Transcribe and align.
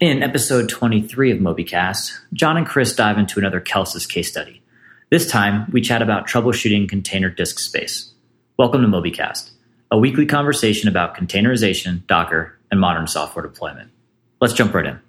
In 0.00 0.22
episode 0.22 0.70
23 0.70 1.30
of 1.30 1.38
MobyCast, 1.40 2.20
John 2.32 2.56
and 2.56 2.66
Chris 2.66 2.96
dive 2.96 3.18
into 3.18 3.38
another 3.38 3.60
Kelsus 3.60 4.08
case 4.08 4.30
study. 4.30 4.62
This 5.10 5.30
time, 5.30 5.70
we 5.72 5.82
chat 5.82 6.00
about 6.00 6.26
troubleshooting 6.26 6.88
container 6.88 7.28
disk 7.28 7.58
space. 7.58 8.10
Welcome 8.56 8.80
to 8.80 8.88
MobyCast, 8.88 9.50
a 9.90 9.98
weekly 9.98 10.24
conversation 10.24 10.88
about 10.88 11.14
containerization, 11.14 12.06
Docker, 12.06 12.58
and 12.70 12.80
modern 12.80 13.08
software 13.08 13.42
deployment. 13.42 13.90
Let's 14.40 14.54
jump 14.54 14.72
right 14.72 14.86
in. 14.86 15.00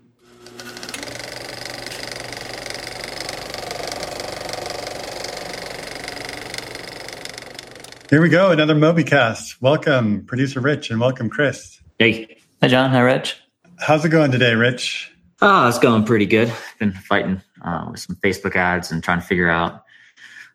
Here 8.09 8.21
we 8.21 8.27
go, 8.27 8.51
another 8.51 8.75
MobyCast. 8.75 9.61
Welcome, 9.61 10.25
producer 10.25 10.59
Rich, 10.59 10.91
and 10.91 10.99
welcome, 10.99 11.29
Chris. 11.29 11.79
Hey. 11.97 12.39
Hi, 12.61 12.67
John. 12.67 12.89
Hi, 12.89 12.99
Rich. 12.99 13.40
How's 13.81 14.05
it 14.05 14.09
going 14.09 14.31
today, 14.31 14.53
Rich? 14.53 15.11
Oh, 15.41 15.67
it's 15.67 15.79
going 15.79 16.03
pretty 16.03 16.27
good. 16.27 16.53
Been 16.77 16.91
fighting 16.91 17.41
uh, 17.63 17.87
with 17.89 17.99
some 17.99 18.15
Facebook 18.17 18.55
ads 18.55 18.91
and 18.91 19.03
trying 19.03 19.19
to 19.19 19.25
figure 19.25 19.49
out 19.49 19.83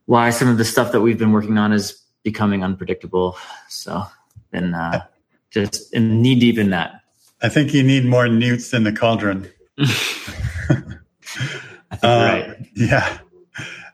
why 0.05 0.31
some 0.31 0.47
of 0.47 0.59
the 0.59 0.65
stuff 0.65 0.93
that 0.93 1.01
we've 1.01 1.19
been 1.19 1.33
working 1.33 1.59
on 1.59 1.73
is 1.73 2.01
becoming 2.23 2.63
unpredictable. 2.63 3.37
So, 3.69 4.05
been 4.53 4.75
uh, 4.75 5.05
just 5.51 5.93
in 5.93 6.23
knee 6.23 6.39
deep 6.39 6.57
in 6.57 6.71
that. 6.71 7.01
I 7.43 7.49
think 7.49 7.75
you 7.75 7.83
need 7.83 8.05
more 8.05 8.29
newts 8.29 8.73
in 8.73 8.85
the 8.85 8.93
cauldron. 8.93 9.51
I 9.77 9.87
think 10.69 10.95
uh, 12.05 12.07
right. 12.07 12.57
Yeah. 12.77 13.19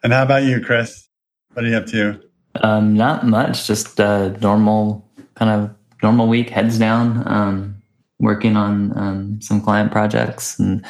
And 0.02 0.12
how 0.12 0.24
about 0.24 0.42
you, 0.42 0.60
Chris? 0.60 1.08
What 1.54 1.64
are 1.64 1.68
you 1.68 1.76
up 1.76 1.86
to? 1.86 2.20
Um, 2.56 2.94
not 2.98 3.26
much. 3.26 3.66
Just 3.66 3.98
a 3.98 4.36
normal 4.42 5.08
kind 5.36 5.50
of 5.50 5.74
normal 6.02 6.28
week. 6.28 6.50
Heads 6.50 6.78
down. 6.78 7.26
Um, 7.26 7.81
working 8.22 8.56
on 8.56 8.96
um, 8.96 9.40
some 9.42 9.60
client 9.60 9.92
projects 9.92 10.58
and 10.58 10.82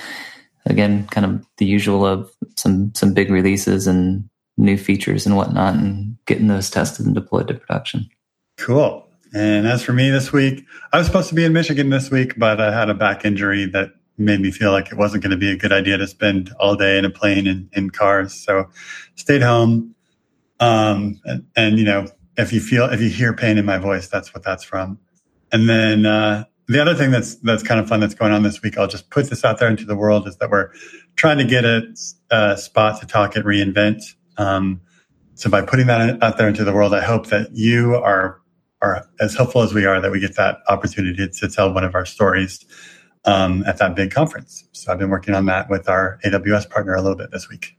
again 0.67 1.09
kind 1.09 1.25
of 1.27 1.45
the 1.59 1.67
usual 1.67 2.07
of 2.07 2.31
some 2.57 2.95
some 2.95 3.12
big 3.12 3.31
releases 3.31 3.89
and 3.89 4.29
new 4.56 4.79
features 4.79 5.27
and 5.27 5.37
whatnot 5.37 5.75
and 5.75 6.17
getting 6.27 6.47
those 6.47 6.71
tested 6.71 7.05
and 7.05 7.17
deployed 7.17 7.48
to 7.48 7.55
production. 7.55 8.09
Cool. 8.59 9.09
And 9.34 9.67
as 9.67 9.83
for 9.83 9.93
me 9.93 10.11
this 10.11 10.31
week 10.31 10.65
i 10.93 10.98
was 10.98 11.06
supposed 11.06 11.31
to 11.31 11.34
be 11.34 11.43
in 11.43 11.55
michigan 11.55 11.89
this 11.89 12.11
week 12.11 12.34
but 12.37 12.61
i 12.61 12.71
had 12.71 12.91
a 12.91 12.95
back 12.95 13.25
injury 13.25 13.65
that 13.65 13.93
made 14.19 14.41
me 14.41 14.51
feel 14.51 14.73
like 14.73 14.91
it 14.91 14.97
wasn't 14.97 15.23
going 15.23 15.31
to 15.31 15.37
be 15.37 15.51
a 15.51 15.56
good 15.56 15.73
idea 15.73 15.97
to 15.99 16.06
spend 16.06 16.53
all 16.59 16.77
day 16.77 16.99
in 16.99 17.05
a 17.05 17.11
plane 17.11 17.47
and 17.47 17.69
in 17.73 17.91
cars. 17.91 18.34
So 18.34 18.69
stayed 19.15 19.43
home. 19.43 19.95
Um, 20.61 21.21
and, 21.25 21.47
and 21.56 21.78
you 21.78 21.84
know 21.84 22.06
if 22.37 22.53
you 22.53 22.61
feel 22.61 22.84
if 22.84 23.01
you 23.01 23.09
hear 23.09 23.33
pain 23.33 23.59
in 23.59 23.65
my 23.65 23.78
voice 23.78 24.09
that's 24.09 24.33
what 24.33 24.43
that's 24.43 24.65
from. 24.65 24.99
And 25.51 25.69
then 25.69 26.06
uh, 26.06 26.45
the 26.69 26.81
other 26.81 26.95
thing 26.95 27.11
that's 27.11 27.37
that's 27.37 27.63
kind 27.63 27.81
of 27.81 27.89
fun 27.89 28.01
that's 28.01 28.15
going 28.15 28.33
on 28.33 28.43
this 28.43 28.63
week, 28.63 28.79
I'll 28.79 28.87
just 28.87 29.11
put 29.11 29.31
this 29.31 29.45
out 29.45 29.59
there 29.59 29.69
into 29.69 29.85
the 29.85 29.97
world, 29.97 30.27
is 30.27 30.37
that 30.37 30.51
we're 30.51 30.71
trying 31.17 31.39
to 31.39 31.45
get 31.45 31.65
a, 31.65 31.83
a 32.31 32.57
spot 32.57 33.01
to 33.01 33.07
talk 33.07 33.37
at 33.37 33.45
reInvent. 33.45 34.03
Um, 34.37 34.81
so 35.35 35.51
by 35.51 35.63
putting 35.63 35.87
that 35.89 36.23
out 36.23 36.39
there 36.39 36.49
into 36.49 36.65
the 36.65 36.73
world, 36.73 36.95
I 36.95 37.01
hope 37.01 37.27
that 37.29 37.53
you 37.53 37.97
are 37.97 38.41
are 38.81 39.07
as 39.21 39.35
helpful 39.37 39.63
as 39.63 39.73
we 39.73 39.87
are 39.87 40.01
that 40.01 40.11
we 40.11 40.21
get 40.21 40.37
that 40.37 40.59
opportunity 40.69 41.29
to 41.29 41.49
tell 41.49 41.73
one 41.73 41.85
of 41.85 41.95
our 41.95 42.05
stories 42.05 42.65
um, 43.25 43.65
at 43.67 43.79
that 43.79 43.95
big 43.95 44.11
conference. 44.11 44.65
So 44.73 44.93
I've 44.93 44.99
been 44.99 45.11
working 45.11 45.35
on 45.35 45.47
that 45.47 45.71
with 45.71 45.89
our 45.89 46.19
AWS 46.25 46.69
partner 46.69 46.95
a 46.95 47.01
little 47.01 47.17
bit 47.17 47.31
this 47.31 47.49
week. 47.49 47.77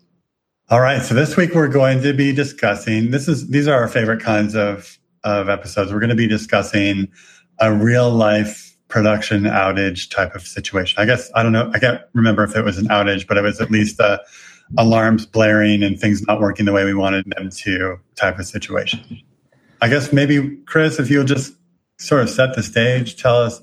All 0.70 0.80
right, 0.80 1.02
so 1.02 1.14
this 1.14 1.36
week 1.36 1.54
we're 1.54 1.68
going 1.68 2.02
to 2.02 2.14
be 2.14 2.32
discussing. 2.32 3.12
This 3.12 3.28
is 3.28 3.50
these 3.50 3.68
are 3.68 3.76
our 3.76 3.88
favorite 3.88 4.22
kinds 4.22 4.56
of 4.56 4.98
of 5.24 5.50
episodes. 5.50 5.92
We're 5.92 6.00
going 6.00 6.10
to 6.10 6.16
be 6.16 6.28
discussing 6.28 7.10
a 7.60 7.74
real 7.74 8.10
life 8.10 8.73
production 8.94 9.46
outage 9.46 10.08
type 10.12 10.36
of 10.36 10.44
situation. 10.44 11.02
I 11.02 11.06
guess 11.06 11.32
I 11.34 11.42
don't 11.42 11.52
know. 11.52 11.72
I 11.74 11.80
can't 11.80 12.00
remember 12.14 12.44
if 12.44 12.56
it 12.56 12.64
was 12.64 12.78
an 12.78 12.88
outage, 12.90 13.28
but 13.28 13.38
it 13.38 13.42
was 13.42 13.60
at 13.60 13.72
least 13.72 14.00
a 14.00 14.22
alarms 14.78 15.26
blaring 15.26 15.82
and 15.82 16.00
things 16.00 16.22
not 16.28 16.40
working 16.40 16.68
the 16.68 16.72
way 16.72 16.86
we 16.86 16.94
wanted 16.94 17.26
them 17.36 17.50
to 17.50 17.98
type 18.16 18.38
of 18.38 18.46
situation. 18.46 19.20
I 19.82 19.90
guess 19.90 20.14
maybe 20.14 20.58
Chris, 20.68 21.00
if 21.00 21.10
you'll 21.10 21.24
just 21.24 21.56
sort 21.98 22.22
of 22.22 22.30
set 22.30 22.56
the 22.56 22.62
stage, 22.62 23.20
tell 23.20 23.36
us 23.36 23.60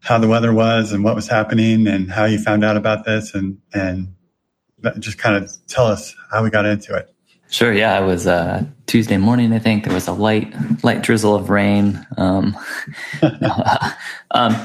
how 0.00 0.16
the 0.16 0.26
weather 0.26 0.54
was 0.54 0.90
and 0.90 1.04
what 1.04 1.14
was 1.14 1.28
happening 1.28 1.86
and 1.86 2.10
how 2.10 2.24
you 2.24 2.38
found 2.38 2.64
out 2.64 2.78
about 2.78 3.04
this 3.04 3.34
and 3.34 3.58
and 3.74 4.14
just 5.00 5.18
kind 5.18 5.36
of 5.36 5.52
tell 5.66 5.84
us 5.84 6.14
how 6.30 6.42
we 6.42 6.48
got 6.48 6.64
into 6.64 6.96
it. 6.96 7.14
Sure. 7.50 7.72
Yeah, 7.72 8.00
it 8.00 8.06
was 8.06 8.28
uh, 8.28 8.64
Tuesday 8.86 9.16
morning. 9.16 9.52
I 9.52 9.58
think 9.58 9.84
there 9.84 9.92
was 9.92 10.06
a 10.06 10.12
light, 10.12 10.54
light 10.84 11.02
drizzle 11.02 11.34
of 11.34 11.50
rain. 11.50 12.06
Um, 12.16 12.56
um, 14.30 14.56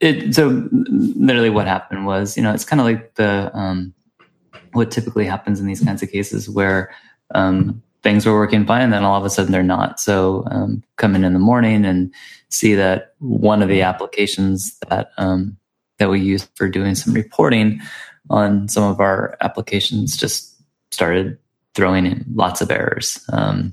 it, 0.00 0.34
so 0.34 0.68
literally, 0.72 1.50
what 1.50 1.68
happened 1.68 2.06
was, 2.06 2.36
you 2.36 2.42
know, 2.42 2.52
it's 2.52 2.64
kind 2.64 2.80
of 2.80 2.86
like 2.86 3.14
the 3.14 3.50
um, 3.56 3.94
what 4.72 4.90
typically 4.90 5.24
happens 5.24 5.60
in 5.60 5.66
these 5.66 5.84
kinds 5.84 6.02
of 6.02 6.10
cases 6.10 6.50
where 6.50 6.92
um, 7.32 7.80
things 8.02 8.26
were 8.26 8.34
working 8.34 8.66
fine, 8.66 8.82
and 8.82 8.92
then 8.92 9.04
all 9.04 9.18
of 9.18 9.24
a 9.24 9.30
sudden 9.30 9.52
they're 9.52 9.62
not. 9.62 10.00
So 10.00 10.44
um, 10.50 10.82
come 10.96 11.14
in 11.14 11.22
in 11.22 11.32
the 11.32 11.38
morning 11.38 11.84
and 11.84 12.12
see 12.48 12.74
that 12.74 13.14
one 13.20 13.62
of 13.62 13.68
the 13.68 13.82
applications 13.82 14.76
that 14.88 15.12
um, 15.16 15.56
that 15.98 16.10
we 16.10 16.20
use 16.20 16.48
for 16.56 16.68
doing 16.68 16.96
some 16.96 17.14
reporting 17.14 17.80
on 18.30 18.68
some 18.68 18.82
of 18.82 18.98
our 18.98 19.36
applications 19.40 20.16
just 20.16 20.60
started 20.90 21.38
throwing 21.80 22.04
in 22.04 22.22
lots 22.34 22.60
of 22.60 22.70
errors. 22.70 23.18
Um, 23.32 23.72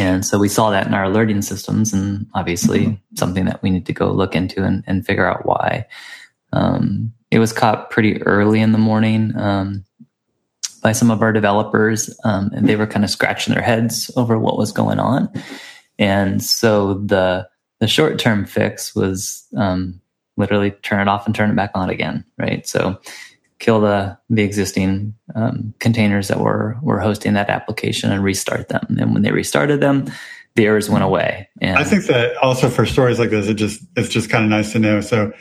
and 0.00 0.26
so 0.26 0.36
we 0.36 0.48
saw 0.48 0.70
that 0.70 0.88
in 0.88 0.94
our 0.94 1.04
alerting 1.04 1.42
systems, 1.42 1.92
and 1.92 2.26
obviously 2.34 2.80
mm-hmm. 2.86 3.14
something 3.14 3.44
that 3.44 3.62
we 3.62 3.70
need 3.70 3.86
to 3.86 3.92
go 3.92 4.10
look 4.10 4.34
into 4.34 4.64
and, 4.64 4.82
and 4.88 5.06
figure 5.06 5.24
out 5.24 5.46
why. 5.46 5.86
Um, 6.52 7.12
it 7.30 7.38
was 7.38 7.52
caught 7.52 7.90
pretty 7.90 8.20
early 8.24 8.60
in 8.60 8.72
the 8.72 8.78
morning 8.78 9.32
um, 9.36 9.84
by 10.82 10.90
some 10.90 11.12
of 11.12 11.22
our 11.22 11.32
developers, 11.32 12.12
um, 12.24 12.50
and 12.52 12.68
they 12.68 12.74
were 12.74 12.88
kind 12.88 13.04
of 13.04 13.10
scratching 13.10 13.54
their 13.54 13.62
heads 13.62 14.10
over 14.16 14.36
what 14.36 14.58
was 14.58 14.72
going 14.72 14.98
on. 14.98 15.32
And 16.00 16.42
so 16.42 16.94
the 16.94 17.48
the 17.78 17.86
short 17.86 18.18
term 18.18 18.44
fix 18.44 18.92
was 18.96 19.46
um, 19.56 20.00
literally 20.36 20.72
turn 20.82 21.00
it 21.00 21.08
off 21.08 21.26
and 21.26 21.34
turn 21.34 21.50
it 21.50 21.56
back 21.56 21.70
on 21.74 21.90
again, 21.90 22.24
right? 22.38 22.66
So 22.66 23.00
kill 23.60 23.80
the 23.80 24.18
the 24.28 24.42
existing 24.42 25.14
um, 25.36 25.72
containers 25.78 26.28
that 26.28 26.40
were 26.40 26.76
were 26.82 26.98
hosting 26.98 27.34
that 27.34 27.48
application 27.48 28.10
and 28.10 28.24
restart 28.24 28.68
them. 28.68 28.96
And 28.98 29.12
when 29.12 29.22
they 29.22 29.30
restarted 29.30 29.80
them, 29.80 30.06
the 30.56 30.66
errors 30.66 30.90
went 30.90 31.04
away. 31.04 31.48
And 31.60 31.78
I 31.78 31.84
think 31.84 32.06
that 32.06 32.36
also 32.38 32.68
for 32.68 32.84
stories 32.84 33.18
like 33.18 33.30
this, 33.30 33.46
it 33.46 33.54
just 33.54 33.82
it's 33.96 34.08
just 34.08 34.30
kind 34.30 34.44
of 34.44 34.50
nice 34.50 34.72
to 34.72 34.80
know. 34.80 35.00
So, 35.00 35.32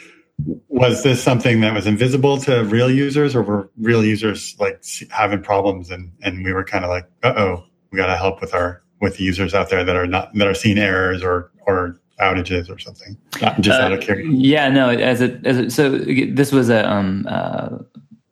was 0.68 1.02
this 1.04 1.24
something 1.24 1.62
that 1.62 1.74
was 1.74 1.88
invisible 1.88 2.38
to 2.42 2.64
real 2.66 2.92
users, 2.92 3.36
or 3.36 3.42
were 3.42 3.70
real 3.78 4.06
users 4.06 4.56
like 4.60 4.84
having 5.10 5.42
problems, 5.42 5.90
and 5.90 6.12
and 6.22 6.44
we 6.44 6.54
were 6.54 6.64
kind 6.64 6.84
of 6.86 6.90
like, 6.90 7.06
uh 7.24 7.34
oh, 7.36 7.64
we 7.92 7.98
got 7.98 8.08
to 8.08 8.18
help 8.18 8.42
with 8.42 8.54
our 8.54 8.84
with 9.02 9.18
the 9.18 9.24
users 9.24 9.54
out 9.54 9.70
there 9.70 9.84
that 9.84 9.96
are 9.96 10.08
not 10.08 10.34
that 10.36 10.48
are 10.48 10.54
seeing 10.54 10.78
errors 10.78 11.24
or 11.24 11.52
or 11.66 12.00
outages 12.22 12.70
or 12.70 12.78
something 12.78 13.18
not 13.42 13.60
just 13.62 13.80
uh, 13.80 13.84
out 13.84 13.94
of 13.94 14.02
curiosity 14.02 14.38
yeah 14.38 14.70
no 14.70 14.90
as 14.90 15.22
it, 15.22 15.46
as 15.46 15.58
it 15.58 15.72
so 15.72 15.98
this 15.98 16.52
was 16.52 16.70
a 16.70 16.90
um 16.90 17.26
uh 17.30 17.70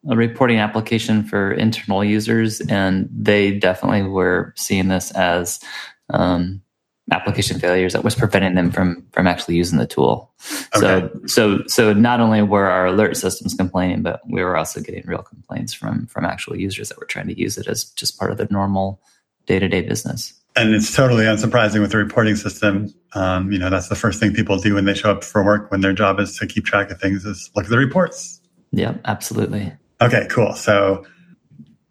a 0.09 0.15
reporting 0.15 0.57
application 0.57 1.23
for 1.23 1.51
internal 1.51 2.03
users, 2.03 2.61
and 2.61 3.09
they 3.11 3.57
definitely 3.57 4.03
were 4.03 4.53
seeing 4.55 4.87
this 4.87 5.11
as 5.11 5.59
um, 6.09 6.61
application 7.11 7.59
failures 7.59 7.93
that 7.93 8.03
was 8.03 8.15
preventing 8.15 8.55
them 8.55 8.71
from 8.71 9.05
from 9.11 9.27
actually 9.27 9.55
using 9.55 9.77
the 9.77 9.87
tool. 9.87 10.31
Okay. 10.75 10.79
So 10.81 11.19
so 11.25 11.63
so 11.67 11.93
not 11.93 12.21
only 12.21 12.41
were 12.41 12.67
our 12.67 12.87
alert 12.87 13.17
systems 13.17 13.53
complaining, 13.53 14.01
but 14.01 14.21
we 14.29 14.43
were 14.43 14.55
also 14.55 14.81
getting 14.81 15.03
real 15.05 15.21
complaints 15.21 15.73
from 15.73 16.07
from 16.07 16.25
actual 16.25 16.55
users 16.55 16.89
that 16.89 16.97
were 16.97 17.05
trying 17.05 17.27
to 17.27 17.39
use 17.39 17.57
it 17.57 17.67
as 17.67 17.85
just 17.91 18.17
part 18.17 18.31
of 18.31 18.37
their 18.37 18.47
normal 18.49 19.01
day 19.45 19.59
to 19.59 19.67
day 19.67 19.81
business. 19.81 20.33
And 20.57 20.73
it's 20.73 20.95
totally 20.95 21.25
unsurprising 21.25 21.81
with 21.81 21.91
the 21.91 21.97
reporting 21.97 22.35
system. 22.35 22.94
Um, 23.13 23.51
you 23.51 23.59
know, 23.59 23.69
that's 23.69 23.90
the 23.90 23.95
first 23.95 24.19
thing 24.19 24.34
people 24.34 24.57
do 24.57 24.73
when 24.73 24.85
they 24.85 24.95
show 24.95 25.12
up 25.12 25.23
for 25.23 25.44
work 25.44 25.69
when 25.69 25.81
their 25.81 25.94
job 25.94 26.19
is 26.19 26.35
to 26.38 26.47
keep 26.47 26.66
track 26.66 26.90
of 26.90 27.00
things 27.00 27.25
is 27.25 27.51
look 27.56 27.66
at 27.66 27.72
the 27.72 27.78
reports. 27.78 28.41
Yeah, 28.72 28.95
absolutely. 29.06 29.71
Okay, 30.01 30.27
cool. 30.30 30.54
So 30.54 31.06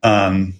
um, 0.03 0.55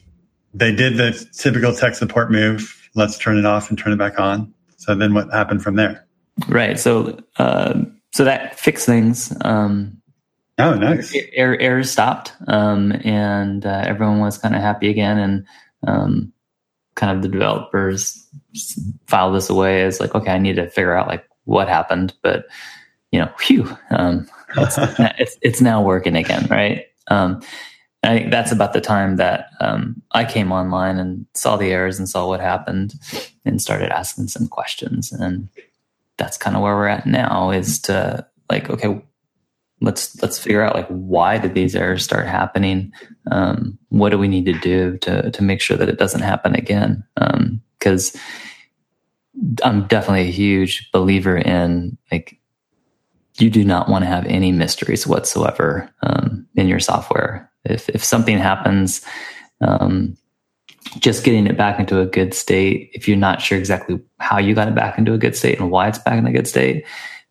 they 0.55 0.75
did 0.75 0.97
the 0.97 1.27
typical 1.37 1.75
tech 1.75 1.95
support 1.95 2.31
move. 2.31 2.89
Let's 2.95 3.19
turn 3.19 3.39
it 3.39 3.45
off 3.45 3.71
and 3.71 3.79
turn 3.79 3.93
it 3.93 3.99
back 3.99 4.19
on. 4.21 4.55
So 4.77 4.95
then 4.95 5.13
what 5.13 5.33
happened 5.33 5.63
from 5.63 5.77
there? 5.77 6.07
Right. 6.49 6.79
So 6.79 7.19
uh, 7.39 7.83
so 8.13 8.25
that 8.25 8.59
fixed 8.59 8.87
things. 8.87 9.37
Um, 9.43 10.01
oh, 10.59 10.75
nice. 10.75 11.15
Errors 11.33 11.59
error 11.61 11.83
stopped, 11.83 12.33
um, 12.47 12.93
and 13.05 13.67
uh, 13.67 13.85
everyone 13.87 14.21
was 14.21 14.39
kind 14.39 14.55
of 14.55 14.61
happy 14.61 14.89
again. 14.91 15.19
And 15.19 15.47
um, 15.87 16.33
kind 16.97 17.17
of 17.17 17.23
the 17.23 17.29
developers 17.29 18.27
file 19.07 19.33
this 19.33 19.49
away 19.49 19.83
as 19.83 20.01
like, 20.01 20.15
okay, 20.15 20.33
I 20.33 20.39
need 20.39 20.57
to 20.57 20.69
figure 20.69 20.97
out 20.97 21.07
like 21.07 21.27
what 21.45 21.69
happened. 21.69 22.15
But 22.23 22.47
you 23.13 23.21
know, 23.21 23.31
phew, 23.39 23.77
um, 23.91 24.29
it's, 24.57 24.77
it's, 25.19 25.37
it's 25.41 25.61
now 25.61 25.83
working 25.83 26.17
again, 26.17 26.47
right? 26.51 26.87
Um, 27.09 27.41
I 28.03 28.19
think 28.19 28.31
that's 28.31 28.53
about 28.53 28.73
the 28.73 28.81
time 28.81 29.17
that 29.17 29.51
um, 29.61 30.03
I 30.13 30.25
came 30.25 30.53
online 30.53 30.99
and 30.99 31.27
saw 31.35 31.57
the 31.57 31.71
errors 31.71 31.99
and 31.99 32.09
saw 32.09 32.29
what 32.29 32.41
happened 32.41 32.95
and 33.45 33.61
started 33.61 33.91
asking 33.91 34.29
some 34.29 34.49
questions. 34.49 35.13
And 35.13 35.49
that's 36.17 36.37
kind 36.37 36.57
of 36.57 36.63
where 36.63 36.75
we're 36.75 36.87
at 36.87 37.07
now 37.07 37.51
is 37.51 37.81
to 37.83 38.27
like, 38.51 38.71
okay, 38.71 39.03
let's 39.81 40.21
let's 40.23 40.39
figure 40.39 40.63
out 40.63 40.75
like 40.75 40.89
why 40.89 41.39
did 41.39 41.55
these 41.55 41.77
errors 41.77 42.05
start 42.05 42.27
happening? 42.27 42.93
Um, 43.31 43.79
what 43.91 44.11
do 44.11 44.19
we 44.19 44.29
need 44.29 44.47
to 44.47 44.53
do 44.55 44.97
to 44.99 45.31
to 45.31 45.43
make 45.43 45.61
sure 45.61 45.77
that 45.77 45.89
it 45.89 45.99
doesn't 45.99 46.23
happen 46.23 46.55
again? 46.55 47.05
Because 47.79 48.15
um, 48.15 49.57
I'm 49.65 49.87
definitely 49.87 50.29
a 50.29 50.33
huge 50.33 50.91
believer 50.93 51.37
in 51.37 51.99
like 52.11 52.39
you 53.39 53.51
do 53.51 53.65
not 53.65 53.89
want 53.89 54.03
to 54.03 54.09
have 54.09 54.25
any 54.27 54.51
mysteries 54.51 55.07
whatsoever 55.07 55.91
um, 56.03 56.47
in 56.55 56.69
your 56.69 56.81
software. 56.81 57.51
If 57.65 57.89
if 57.91 58.03
something 58.03 58.39
happens, 58.39 59.05
um, 59.61 60.17
just 60.99 61.25
getting 61.25 61.47
it 61.47 61.57
back 61.57 61.79
into 61.79 62.01
a 62.01 62.07
good 62.07 62.33
state. 62.33 62.91
If 62.95 63.07
you're 63.07 63.17
not 63.17 63.43
sure 63.43 63.59
exactly 63.59 64.01
how 64.19 64.39
you 64.39 64.55
got 64.55 64.69
it 64.69 64.75
back 64.75 64.99
into 64.99 65.13
a 65.13 65.19
good 65.19 65.37
state 65.37 65.61
and 65.61 65.71
why 65.71 65.89
it's 65.89 65.99
back 65.99 66.19
in 66.19 66.27
a 66.27 66.33
good 66.33 66.49
state, 66.49 66.87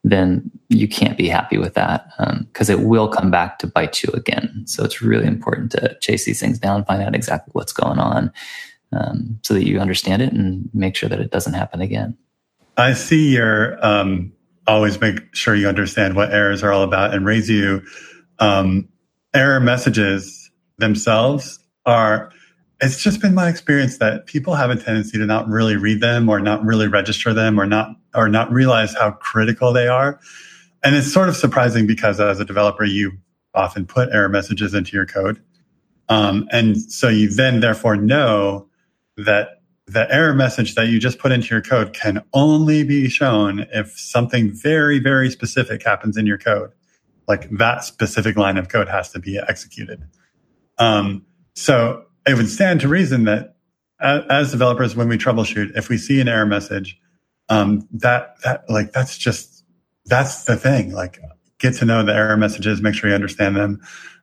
then 0.06 0.52
you 0.70 0.88
can't 0.88 1.18
be 1.18 1.28
happy 1.28 1.58
with 1.58 1.74
that 1.74 2.10
because 2.46 2.70
um, 2.70 2.80
it 2.80 2.86
will 2.86 3.08
come 3.08 3.32
back 3.32 3.58
to 3.60 3.68
bite 3.68 4.04
you 4.04 4.12
again. 4.14 4.64
So 4.68 4.84
it's 4.84 5.02
really 5.02 5.26
important 5.26 5.72
to 5.72 5.98
chase 6.00 6.26
these 6.26 6.40
things 6.40 6.60
down, 6.60 6.86
find 6.86 7.02
out 7.02 7.16
exactly 7.16 7.52
what's 7.54 7.74
going 7.74 7.98
on, 7.98 8.32
um, 8.92 9.40
so 9.42 9.56
that 9.56 9.66
you 9.66 9.80
understand 9.80 10.22
it 10.22 10.32
and 10.32 10.70
make 10.74 10.96
sure 10.96 11.10
that 11.10 11.20
it 11.20 11.32
doesn't 11.32 11.54
happen 11.54 11.82
again. 11.82 12.16
I 12.78 12.94
see 12.94 13.34
your 13.34 13.84
um, 13.84 14.32
always 14.68 15.02
make 15.02 15.22
sure 15.34 15.56
you 15.56 15.68
understand 15.68 16.16
what 16.16 16.32
errors 16.32 16.62
are 16.62 16.72
all 16.72 16.84
about 16.84 17.14
and 17.14 17.26
raise 17.26 17.50
you 17.50 17.82
um, 18.40 18.88
error 19.34 19.60
messages 19.60 20.52
themselves 20.78 21.60
are 21.86 22.32
it's 22.82 23.02
just 23.02 23.22
been 23.22 23.34
my 23.34 23.48
experience 23.48 23.98
that 24.00 24.26
people 24.26 24.56
have 24.56 24.70
a 24.70 24.76
tendency 24.76 25.18
to 25.18 25.26
not 25.26 25.48
really 25.48 25.78
read 25.78 26.02
them 26.02 26.28
or 26.28 26.40
not 26.40 26.64
really 26.66 26.88
register 26.88 27.34
them 27.34 27.60
or 27.60 27.66
not 27.66 27.90
or 28.14 28.28
not 28.28 28.52
realize 28.52 28.94
how 28.96 29.12
critical 29.12 29.74
they 29.74 29.88
are 29.88 30.20
and 30.84 30.96
it's 30.96 31.12
sort 31.12 31.30
of 31.30 31.36
surprising 31.36 31.88
because 31.88 32.20
as 32.20 32.40
a 32.40 32.46
developer 32.46 32.84
you 32.84 33.14
often 33.54 33.86
put 33.86 34.10
error 34.12 34.30
messages 34.30 34.74
into 34.74 34.96
your 34.96 35.06
code 35.06 35.42
um, 36.10 36.48
and 36.52 36.80
so 36.80 37.08
you 37.08 37.30
then 37.30 37.60
therefore 37.60 37.96
know 37.96 38.68
that 39.18 39.62
the 39.88 40.12
error 40.14 40.34
message 40.34 40.76
that 40.76 40.88
you 40.88 41.00
just 41.00 41.20
put 41.20 41.32
into 41.32 41.54
your 41.54 41.62
code 41.62 41.94
can 41.94 42.24
only 42.34 42.84
be 42.84 43.08
shown 43.08 43.68
if 43.72 43.98
something 43.98 44.52
very, 44.52 45.00
very 45.00 45.30
specific 45.30 45.84
happens 45.84 46.18
in 46.18 46.26
your 46.26 46.38
code. 46.38 46.72
Like 47.28 47.50
that 47.52 47.84
specific 47.84 48.36
line 48.36 48.58
of 48.58 48.70
code 48.70 48.88
has 48.88 49.12
to 49.12 49.20
be 49.20 49.40
executed. 49.40 50.04
Um, 50.78 51.26
so 51.56 52.06
it 52.28 52.36
would 52.36 52.50
stand 52.50 52.82
to 52.82 52.88
reason 52.88 53.26
that 53.26 53.56
as, 54.00 54.24
as, 54.30 54.52
developers, 54.52 54.96
when 54.96 55.08
we 55.08 55.18
troubleshoot, 55.18 55.72
if 55.76 55.90
we 55.90 55.98
see 55.98 56.20
an 56.20 56.28
error 56.28 56.46
message, 56.46 57.00
um, 57.50 57.88
that, 57.92 58.36
that, 58.44 58.70
like, 58.70 58.92
that's 58.92 59.18
just, 59.18 59.64
that's 60.06 60.44
the 60.44 60.56
thing. 60.56 60.92
Like, 60.92 61.20
get 61.60 61.76
to 61.76 61.86
know 61.86 62.04
the 62.04 62.14
error 62.14 62.38
messages, 62.38 62.82
make 62.82 62.96
sure 62.96 63.10
you 63.10 63.16
understand 63.16 63.56
them. 63.56 63.82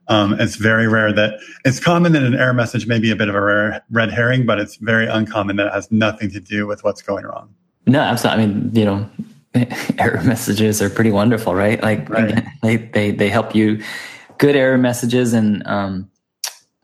Um, 0.08 0.38
it's 0.38 0.56
very 0.56 0.88
rare 0.88 1.12
that 1.12 1.38
it's 1.64 1.78
common 1.78 2.12
that 2.12 2.22
an 2.22 2.34
error 2.34 2.52
message 2.52 2.86
may 2.86 2.98
be 2.98 3.10
a 3.10 3.16
bit 3.16 3.28
of 3.28 3.34
a 3.34 3.40
rare 3.40 3.82
red 3.90 4.10
herring, 4.10 4.44
but 4.44 4.58
it's 4.58 4.76
very 4.76 5.06
uncommon 5.06 5.56
that 5.56 5.68
it 5.68 5.72
has 5.72 5.90
nothing 5.92 6.30
to 6.32 6.40
do 6.40 6.66
with 6.66 6.82
what's 6.82 7.02
going 7.02 7.24
wrong. 7.24 7.54
No, 7.86 8.00
absolutely. 8.00 8.42
I 8.42 8.46
mean, 8.46 8.70
you 8.74 8.84
know, 8.84 9.10
error 9.98 10.22
messages 10.24 10.82
are 10.82 10.90
pretty 10.90 11.12
wonderful, 11.12 11.54
right? 11.54 11.80
Like 11.82 12.08
right. 12.10 12.30
Again, 12.30 12.52
they, 12.62 12.76
they, 12.76 13.10
they 13.12 13.28
help 13.28 13.54
you 13.54 13.82
good 14.38 14.56
error 14.56 14.78
messages 14.78 15.32
and, 15.32 15.64
um, 15.66 16.10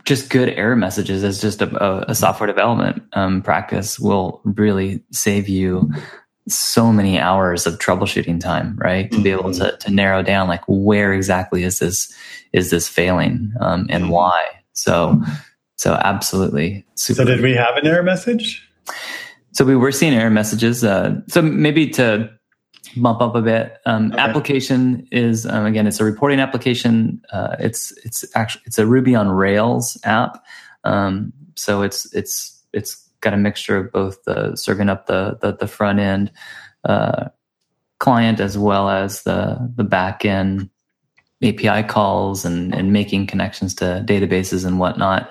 just 0.08 0.30
good 0.30 0.48
error 0.48 0.74
messages 0.74 1.22
as 1.22 1.38
just 1.38 1.60
a, 1.60 2.10
a 2.10 2.14
software 2.14 2.46
development 2.46 3.02
um, 3.12 3.42
practice 3.42 4.00
will 4.00 4.40
really 4.42 5.04
save 5.12 5.50
you 5.50 5.92
so 6.48 6.90
many 6.90 7.20
hours 7.20 7.66
of 7.66 7.78
troubleshooting 7.78 8.40
time, 8.40 8.74
right? 8.78 9.12
To 9.12 9.22
be 9.22 9.30
able 9.30 9.52
to, 9.52 9.76
to 9.76 9.90
narrow 9.92 10.22
down 10.22 10.48
like 10.48 10.62
where 10.66 11.12
exactly 11.12 11.62
is 11.62 11.78
this 11.78 12.10
is 12.54 12.70
this 12.70 12.88
failing 12.88 13.52
um, 13.60 13.86
and 13.90 14.04
mm-hmm. 14.04 14.12
why. 14.12 14.46
So 14.72 15.22
so 15.76 15.92
absolutely. 16.02 16.86
Super. 16.94 17.18
So 17.18 17.24
did 17.26 17.42
we 17.42 17.52
have 17.52 17.76
an 17.76 17.86
error 17.86 18.02
message? 18.02 18.66
So 19.52 19.66
we 19.66 19.76
were 19.76 19.92
seeing 19.92 20.14
error 20.14 20.30
messages. 20.30 20.82
Uh, 20.84 21.20
so 21.28 21.42
maybe 21.42 21.90
to 21.90 22.30
bump 22.96 23.20
up 23.20 23.34
a 23.34 23.42
bit, 23.42 23.78
um, 23.86 24.12
okay. 24.12 24.20
application 24.20 25.06
is 25.10 25.46
um, 25.46 25.66
again 25.66 25.86
it's 25.86 26.00
a 26.00 26.04
reporting 26.04 26.40
application. 26.40 27.22
Uh, 27.32 27.56
it's 27.58 27.92
it's 28.04 28.24
actually 28.36 28.62
it's 28.66 28.78
a 28.78 28.86
Ruby 28.86 29.14
on 29.14 29.28
Rails 29.28 29.98
app. 30.04 30.44
Um, 30.84 31.32
so 31.54 31.82
it's 31.82 32.12
it's 32.14 32.62
it's 32.72 33.08
got 33.20 33.34
a 33.34 33.36
mixture 33.36 33.76
of 33.76 33.92
both 33.92 34.22
the 34.24 34.56
serving 34.56 34.88
up 34.88 35.06
the 35.06 35.38
the, 35.40 35.52
the 35.52 35.66
front 35.66 35.98
end 35.98 36.30
uh, 36.84 37.28
client 37.98 38.40
as 38.40 38.56
well 38.56 38.88
as 38.88 39.22
the 39.22 39.72
the 39.76 39.84
back 39.84 40.24
end 40.24 40.70
API 41.42 41.82
calls 41.86 42.44
and 42.44 42.74
and 42.74 42.92
making 42.92 43.26
connections 43.26 43.74
to 43.76 44.04
databases 44.06 44.64
and 44.64 44.78
whatnot. 44.78 45.30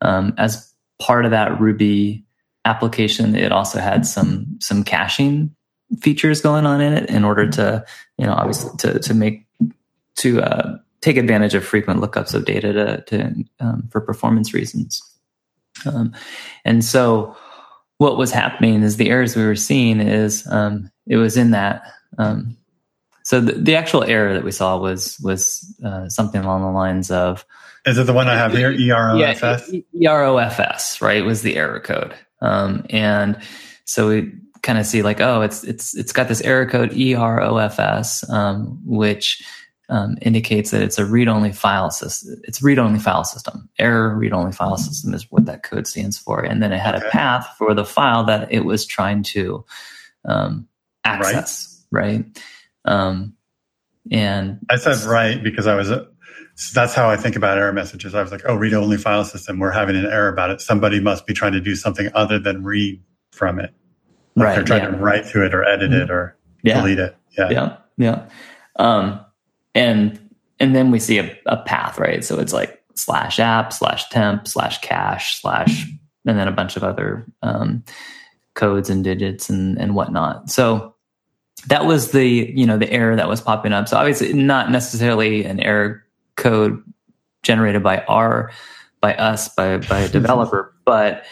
Um, 0.00 0.34
as 0.38 0.72
part 1.00 1.24
of 1.24 1.30
that 1.30 1.60
Ruby 1.60 2.24
application, 2.64 3.34
it 3.34 3.52
also 3.52 3.78
had 3.78 4.06
some 4.06 4.58
some 4.60 4.82
caching 4.82 5.54
features 6.00 6.40
going 6.40 6.66
on 6.66 6.80
in 6.80 6.92
it 6.92 7.10
in 7.10 7.24
order 7.24 7.48
to 7.48 7.84
you 8.18 8.26
know 8.26 8.32
obviously 8.32 8.76
to 8.78 8.98
to 8.98 9.14
make 9.14 9.46
to 10.16 10.42
uh, 10.42 10.78
take 11.00 11.16
advantage 11.16 11.54
of 11.54 11.64
frequent 11.64 12.00
lookups 12.00 12.34
of 12.34 12.44
data 12.44 12.72
to, 12.72 13.02
to 13.02 13.44
um, 13.60 13.88
for 13.90 14.00
performance 14.00 14.52
reasons. 14.52 15.02
Um, 15.84 16.14
and 16.64 16.84
so 16.84 17.36
what 17.98 18.16
was 18.16 18.32
happening 18.32 18.82
is 18.82 18.96
the 18.96 19.10
errors 19.10 19.36
we 19.36 19.44
were 19.44 19.56
seeing 19.56 20.00
is 20.00 20.46
um, 20.50 20.90
it 21.06 21.16
was 21.16 21.36
in 21.36 21.52
that. 21.52 21.82
Um, 22.18 22.56
so 23.22 23.40
the, 23.40 23.52
the, 23.52 23.76
actual 23.76 24.04
error 24.04 24.34
that 24.34 24.44
we 24.44 24.52
saw 24.52 24.78
was 24.78 25.18
was 25.20 25.74
uh, 25.84 26.08
something 26.08 26.42
along 26.42 26.62
the 26.62 26.70
lines 26.70 27.10
of. 27.10 27.44
Is 27.84 27.98
it 27.98 28.06
the 28.06 28.12
one 28.12 28.28
I 28.28 28.36
have 28.36 28.52
here? 28.52 28.72
EROFS. 28.72 29.84
Yeah, 29.92 30.10
EROFS, 30.10 31.00
right? 31.00 31.24
Was 31.24 31.42
the 31.42 31.56
error 31.56 31.80
code, 31.80 32.14
um, 32.40 32.86
and 32.90 33.38
so 33.84 34.08
we 34.08 34.32
kind 34.66 34.78
of 34.78 34.84
see 34.84 35.02
like, 35.02 35.20
oh, 35.20 35.40
it's 35.40 35.64
it's 35.64 35.96
it's 35.96 36.12
got 36.12 36.28
this 36.28 36.42
error 36.42 36.66
code 36.66 36.90
EROFS, 36.90 38.28
um, 38.28 38.78
which 38.84 39.42
um, 39.88 40.18
indicates 40.20 40.72
that 40.72 40.82
it's 40.82 40.98
a 40.98 41.06
read-only 41.06 41.52
file 41.52 41.90
system. 41.90 42.40
It's 42.44 42.60
read-only 42.60 42.98
file 42.98 43.24
system. 43.24 43.68
Error 43.78 44.16
read-only 44.16 44.52
file 44.52 44.76
system 44.76 45.14
is 45.14 45.30
what 45.30 45.46
that 45.46 45.62
code 45.62 45.86
stands 45.86 46.18
for. 46.18 46.40
And 46.40 46.60
then 46.60 46.72
it 46.72 46.80
had 46.80 46.96
okay. 46.96 47.06
a 47.06 47.10
path 47.10 47.48
for 47.56 47.72
the 47.72 47.84
file 47.84 48.24
that 48.24 48.52
it 48.52 48.64
was 48.64 48.84
trying 48.84 49.22
to 49.22 49.64
um, 50.24 50.68
access. 51.04 51.84
Right. 51.92 52.16
right? 52.16 52.42
Um, 52.84 53.34
and 54.10 54.58
I 54.68 54.76
said 54.76 54.98
right 55.04 55.42
because 55.42 55.66
I 55.66 55.74
was. 55.76 55.90
Uh, 55.90 56.06
that's 56.72 56.94
how 56.94 57.10
I 57.10 57.16
think 57.16 57.36
about 57.36 57.58
error 57.58 57.72
messages. 57.72 58.14
I 58.14 58.22
was 58.22 58.32
like, 58.32 58.40
oh, 58.46 58.56
read-only 58.56 58.96
file 58.96 59.24
system. 59.24 59.58
We're 59.58 59.72
having 59.72 59.94
an 59.94 60.06
error 60.06 60.28
about 60.28 60.50
it. 60.50 60.60
Somebody 60.62 61.00
must 61.00 61.26
be 61.26 61.34
trying 61.34 61.52
to 61.52 61.60
do 61.60 61.76
something 61.76 62.08
other 62.14 62.38
than 62.38 62.64
read 62.64 63.02
from 63.30 63.60
it. 63.60 63.74
Like 64.36 64.44
right. 64.44 64.54
They're 64.54 64.64
trying 64.64 64.82
yeah. 64.82 64.90
to 64.90 64.96
write 64.96 65.26
through 65.26 65.46
it 65.46 65.54
or 65.54 65.64
edit 65.64 65.90
mm-hmm. 65.90 66.02
it 66.02 66.10
or 66.10 66.36
yeah. 66.62 66.80
delete 66.80 66.98
it. 66.98 67.16
Yeah. 67.36 67.50
Yeah. 67.50 67.76
Yeah. 67.96 68.28
Um, 68.78 69.20
and 69.74 70.20
and 70.60 70.76
then 70.76 70.90
we 70.90 70.98
see 70.98 71.18
a, 71.18 71.36
a 71.46 71.56
path, 71.56 71.98
right? 71.98 72.24
So 72.24 72.38
it's 72.38 72.52
like 72.52 72.82
slash 72.94 73.38
app 73.38 73.72
slash 73.72 74.08
temp 74.08 74.46
slash 74.46 74.80
cache 74.80 75.40
slash 75.40 75.86
and 76.26 76.38
then 76.38 76.48
a 76.48 76.52
bunch 76.52 76.76
of 76.76 76.84
other 76.84 77.26
um, 77.42 77.84
codes 78.54 78.90
and 78.90 79.02
digits 79.02 79.48
and 79.48 79.78
and 79.78 79.94
whatnot. 79.94 80.50
So 80.50 80.94
that 81.68 81.86
was 81.86 82.12
the 82.12 82.52
you 82.54 82.66
know 82.66 82.76
the 82.76 82.90
error 82.90 83.16
that 83.16 83.28
was 83.28 83.40
popping 83.40 83.72
up. 83.72 83.88
So 83.88 83.96
obviously 83.96 84.32
not 84.32 84.70
necessarily 84.70 85.44
an 85.44 85.60
error 85.60 86.04
code 86.36 86.82
generated 87.42 87.82
by 87.82 88.02
our 88.04 88.50
by 89.00 89.14
us 89.14 89.48
by 89.48 89.78
by 89.78 90.00
a 90.00 90.08
developer, 90.10 90.74
but 90.84 91.24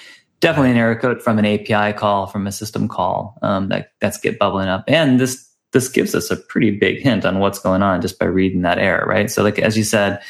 definitely 0.45 0.73
an 0.73 0.77
error 0.77 0.95
code 0.95 1.23
from 1.23 1.39
an 1.39 1.47
API 1.47 1.97
call 1.97 2.27
from 2.27 2.47
a 2.47 2.53
system 2.53 2.87
call 2.87 3.39
um, 3.41 3.71
that 3.71 3.93
that's 4.01 4.19
get 4.19 4.39
bubbling 4.39 4.69
up. 4.69 4.85
And 4.87 5.19
this 5.19 5.51
this 5.73 5.89
gives 5.89 6.15
us 6.15 6.31
a 6.31 6.37
pretty 6.37 6.71
big 6.71 7.01
hint 7.01 7.25
on 7.25 7.39
what's 7.39 7.59
going 7.59 7.83
on 7.83 8.03
just 8.03 8.19
by 8.19 8.27
reading 8.27 8.61
that 8.61 8.79
error, 8.79 9.07
right? 9.09 9.31
So, 9.31 9.43
like 9.43 9.59
as 9.59 9.77
you 9.77 9.85
said, 9.85 10.23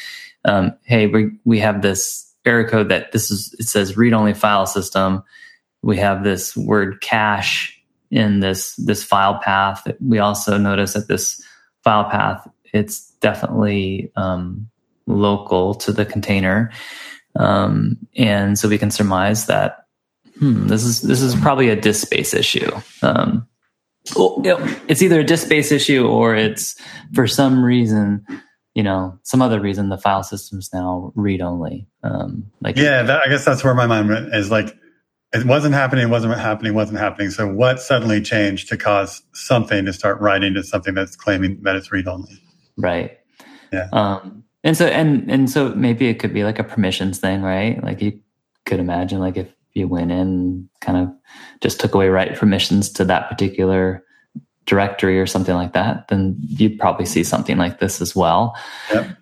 um, 0.45 0.73
hey, 0.83 1.07
we 1.07 1.31
we 1.43 1.59
have 1.59 1.81
this 1.81 2.33
error 2.45 2.65
code 2.65 2.87
that 2.89 3.11
this 3.11 3.29
is 3.29 3.53
it 3.59 3.67
says 3.67 3.97
read 3.97 4.13
only 4.13 4.33
file 4.33 4.65
system. 4.65 5.21
We 5.81 5.97
have 5.97 6.23
this 6.23 6.55
word 6.55 7.01
cache 7.01 7.77
in 8.09 8.39
this 8.39 8.73
this 8.77 9.03
file 9.03 9.39
path. 9.39 9.85
We 9.99 10.19
also 10.19 10.57
notice 10.57 10.93
that 10.93 11.09
this 11.09 11.43
file 11.83 12.09
path 12.09 12.47
it's 12.73 13.11
definitely 13.19 14.11
um, 14.15 14.69
local 15.07 15.75
to 15.75 15.91
the 15.91 16.05
container, 16.05 16.71
um, 17.35 17.97
and 18.15 18.57
so 18.57 18.69
we 18.69 18.77
can 18.77 18.91
surmise 18.91 19.47
that 19.47 19.84
hmm, 20.39 20.67
this 20.67 20.83
is 20.83 21.01
this 21.01 21.21
is 21.21 21.35
probably 21.35 21.69
a 21.69 21.75
disk 21.75 22.05
space 22.05 22.33
issue. 22.33 22.71
Um, 23.01 23.47
well, 24.15 24.41
you 24.43 24.51
know, 24.51 24.75
it's 24.87 25.01
either 25.01 25.21
a 25.21 25.23
disk 25.23 25.45
space 25.45 25.71
issue 25.71 26.05
or 26.05 26.35
it's 26.35 26.75
for 27.13 27.25
some 27.27 27.63
reason, 27.63 28.25
you 28.75 28.83
know, 28.83 29.17
some 29.23 29.41
other 29.41 29.59
reason 29.59 29.89
the 29.89 29.97
file 29.97 30.23
system's 30.23 30.69
now 30.73 31.11
read 31.15 31.41
only. 31.41 31.87
Um, 32.03 32.51
like 32.61 32.77
yeah, 32.77 33.01
that, 33.03 33.21
I 33.25 33.29
guess 33.29 33.45
that's 33.45 33.63
where 33.63 33.73
my 33.73 33.87
mind 33.87 34.09
went 34.09 34.33
is 34.33 34.51
like 34.51 34.75
it 35.33 35.45
wasn't 35.45 35.73
happening, 35.73 36.05
it 36.05 36.11
wasn't 36.11 36.37
happening, 36.37 36.73
wasn't 36.73 36.99
happening. 36.99 37.29
So 37.29 37.47
what 37.47 37.79
suddenly 37.81 38.21
changed 38.21 38.69
to 38.69 38.77
cause 38.77 39.23
something 39.33 39.85
to 39.85 39.93
start 39.93 40.21
writing 40.21 40.53
to 40.53 40.63
something 40.63 40.93
that's 40.93 41.15
claiming 41.15 41.61
that 41.63 41.75
it's 41.75 41.91
read 41.91 42.07
only? 42.07 42.41
Right. 42.77 43.17
Yeah. 43.73 43.89
Um, 43.91 44.43
and 44.63 44.77
so 44.77 44.85
and 44.87 45.29
and 45.31 45.49
so 45.49 45.69
maybe 45.69 46.07
it 46.07 46.15
could 46.15 46.33
be 46.33 46.43
like 46.43 46.59
a 46.59 46.63
permissions 46.63 47.19
thing, 47.19 47.41
right? 47.41 47.83
Like 47.83 48.01
you 48.01 48.19
could 48.65 48.79
imagine 48.79 49.19
like 49.19 49.37
if 49.37 49.47
you 49.75 49.87
went 49.87 50.11
in 50.11 50.19
and 50.19 50.69
kind 50.81 50.97
of 50.97 51.13
just 51.61 51.79
took 51.79 51.93
away 51.93 52.09
write 52.09 52.35
permissions 52.37 52.89
to 52.91 53.05
that 53.05 53.29
particular 53.29 54.03
directory 54.65 55.19
or 55.19 55.27
something 55.27 55.55
like 55.55 55.73
that, 55.73 56.07
then 56.07 56.35
you'd 56.39 56.79
probably 56.79 57.05
see 57.05 57.23
something 57.23 57.57
like 57.57 57.79
this 57.79 58.01
as 58.01 58.15
well. 58.15 58.55
Yep. 58.91 59.17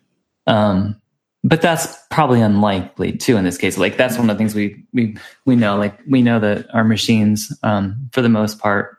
Um, 0.48 1.02
but 1.44 1.62
that's 1.62 1.98
probably 2.10 2.42
unlikely 2.42 3.18
too 3.18 3.36
in 3.36 3.44
this 3.44 3.58
case. 3.58 3.78
Like 3.78 3.98
that's 3.98 4.18
one 4.18 4.30
of 4.30 4.36
the 4.36 4.40
things 4.40 4.56
we 4.56 4.86
we 4.94 5.18
we 5.46 5.56
know. 5.56 5.76
Like 5.76 6.00
we 6.08 6.22
know 6.22 6.40
that 6.40 6.74
our 6.74 6.86
machines, 6.86 7.52
um, 7.64 8.10
for 8.14 8.22
the 8.22 8.30
most 8.30 8.60
part, 8.60 8.98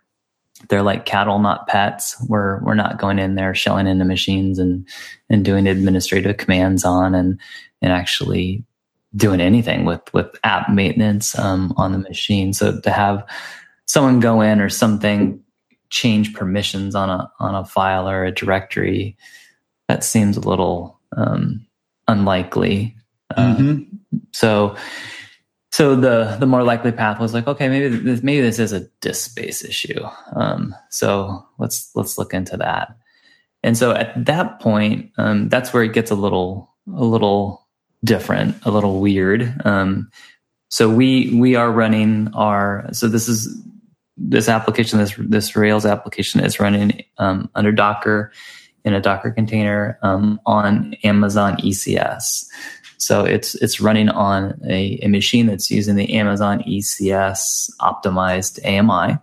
they're 0.68 0.82
like 0.82 1.06
cattle, 1.06 1.38
not 1.38 1.66
pets. 1.66 2.16
We're 2.28 2.62
we're 2.62 2.74
not 2.74 2.98
going 2.98 3.18
in 3.18 3.34
there 3.34 3.54
shelling 3.54 3.86
into 3.86 4.04
machines 4.04 4.58
and 4.58 4.86
and 5.30 5.44
doing 5.44 5.66
administrative 5.66 6.36
commands 6.36 6.84
on 6.84 7.14
and 7.14 7.40
and 7.80 7.92
actually 7.92 8.64
doing 9.16 9.40
anything 9.40 9.84
with 9.84 10.02
with 10.12 10.26
app 10.44 10.70
maintenance 10.70 11.38
um, 11.38 11.72
on 11.76 11.92
the 11.92 11.98
machine. 11.98 12.52
So 12.52 12.80
to 12.80 12.90
have 12.90 13.24
someone 13.86 14.20
go 14.20 14.40
in 14.40 14.60
or 14.60 14.68
something 14.68 15.40
change 15.90 16.34
permissions 16.34 16.94
on 16.94 17.10
a 17.10 17.30
on 17.38 17.54
a 17.54 17.64
file 17.64 18.08
or 18.08 18.24
a 18.24 18.32
directory, 18.32 19.16
that 19.88 20.02
seems 20.04 20.36
a 20.36 20.40
little 20.48 20.98
um, 21.16 21.66
unlikely. 22.08 22.96
Uh, 23.36 23.54
Mhm. 23.56 23.86
so 24.32 24.76
so 25.72 25.96
the 25.96 26.36
the 26.38 26.46
more 26.46 26.62
likely 26.62 26.92
path 26.92 27.18
was 27.20 27.34
like, 27.34 27.46
okay, 27.48 27.68
maybe 27.68 27.96
this, 27.96 28.22
maybe 28.22 28.40
this 28.42 28.58
is 28.58 28.72
a 28.72 28.86
disk 29.00 29.30
space 29.30 29.64
issue. 29.64 30.00
Um, 30.34 30.74
so 30.90 31.44
let's 31.58 31.90
let's 31.94 32.16
look 32.18 32.32
into 32.34 32.56
that. 32.56 32.96
And 33.62 33.76
so 33.78 33.92
at 33.92 34.26
that 34.26 34.60
point, 34.60 35.10
um, 35.18 35.48
that's 35.48 35.72
where 35.72 35.82
it 35.82 35.92
gets 35.92 36.10
a 36.10 36.14
little 36.14 36.70
a 36.96 37.04
little 37.04 37.63
different, 38.04 38.56
a 38.64 38.70
little 38.70 39.00
weird. 39.00 39.60
Um, 39.64 40.10
so 40.68 40.88
we 40.88 41.34
we 41.34 41.54
are 41.54 41.70
running 41.70 42.32
our 42.34 42.88
so 42.92 43.08
this 43.08 43.28
is 43.28 43.56
this 44.16 44.48
application 44.48 44.98
this 44.98 45.14
this 45.18 45.56
Rails 45.56 45.86
application 45.86 46.40
is 46.40 46.60
running 46.60 47.04
um, 47.18 47.50
under 47.54 47.72
Docker 47.72 48.32
in 48.84 48.94
a 48.94 49.00
Docker 49.00 49.30
container 49.30 49.98
um, 50.02 50.40
on 50.46 50.94
Amazon 51.04 51.56
ECS. 51.58 52.44
So 52.98 53.24
it's 53.24 53.54
it's 53.56 53.80
running 53.80 54.08
on 54.08 54.60
a, 54.68 54.98
a 55.02 55.08
machine 55.08 55.46
that's 55.46 55.70
using 55.70 55.96
the 55.96 56.14
Amazon 56.14 56.62
ECS 56.62 57.70
optimized 57.80 58.64
AMI. 58.64 59.18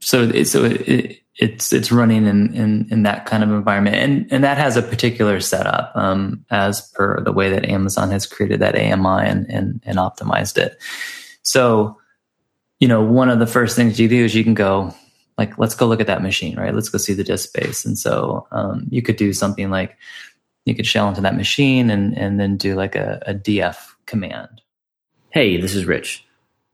So 0.00 0.24
it, 0.24 0.46
so 0.46 0.64
it, 0.64 1.20
it's 1.38 1.72
it's 1.72 1.92
running 1.92 2.26
in, 2.26 2.54
in 2.54 2.88
in 2.90 3.02
that 3.02 3.26
kind 3.26 3.42
of 3.42 3.50
environment, 3.50 3.96
and 3.96 4.26
and 4.30 4.44
that 4.44 4.56
has 4.58 4.76
a 4.76 4.82
particular 4.82 5.40
setup 5.40 5.92
um, 5.94 6.44
as 6.50 6.80
per 6.92 7.20
the 7.22 7.32
way 7.32 7.50
that 7.50 7.68
Amazon 7.68 8.10
has 8.10 8.26
created 8.26 8.60
that 8.60 8.74
AMI 8.74 9.28
and 9.28 9.46
and, 9.50 9.82
and 9.84 9.98
optimized 9.98 10.56
it. 10.56 10.78
So 11.42 11.98
you 12.80 12.88
know, 12.88 13.02
one 13.02 13.28
of 13.28 13.38
the 13.38 13.46
first 13.46 13.76
things 13.76 13.98
you 13.98 14.08
do 14.08 14.24
is 14.24 14.34
you 14.34 14.44
can 14.44 14.54
go 14.54 14.94
like, 15.38 15.58
let's 15.58 15.74
go 15.74 15.86
look 15.86 16.00
at 16.00 16.06
that 16.06 16.22
machine, 16.22 16.56
right? 16.56 16.74
Let's 16.74 16.88
go 16.88 16.98
see 16.98 17.12
the 17.12 17.24
disk 17.24 17.48
space. 17.48 17.84
And 17.84 17.98
so 17.98 18.46
um, 18.50 18.86
you 18.90 19.02
could 19.02 19.16
do 19.16 19.32
something 19.32 19.70
like 19.70 19.96
you 20.64 20.74
could 20.74 20.86
shell 20.86 21.08
into 21.08 21.20
that 21.20 21.36
machine 21.36 21.90
and 21.90 22.16
and 22.16 22.40
then 22.40 22.56
do 22.56 22.74
like 22.74 22.94
a, 22.94 23.22
a 23.26 23.34
df 23.34 23.76
command. 24.06 24.62
Hey, 25.30 25.60
this 25.60 25.74
is 25.74 25.84
Rich. 25.84 26.24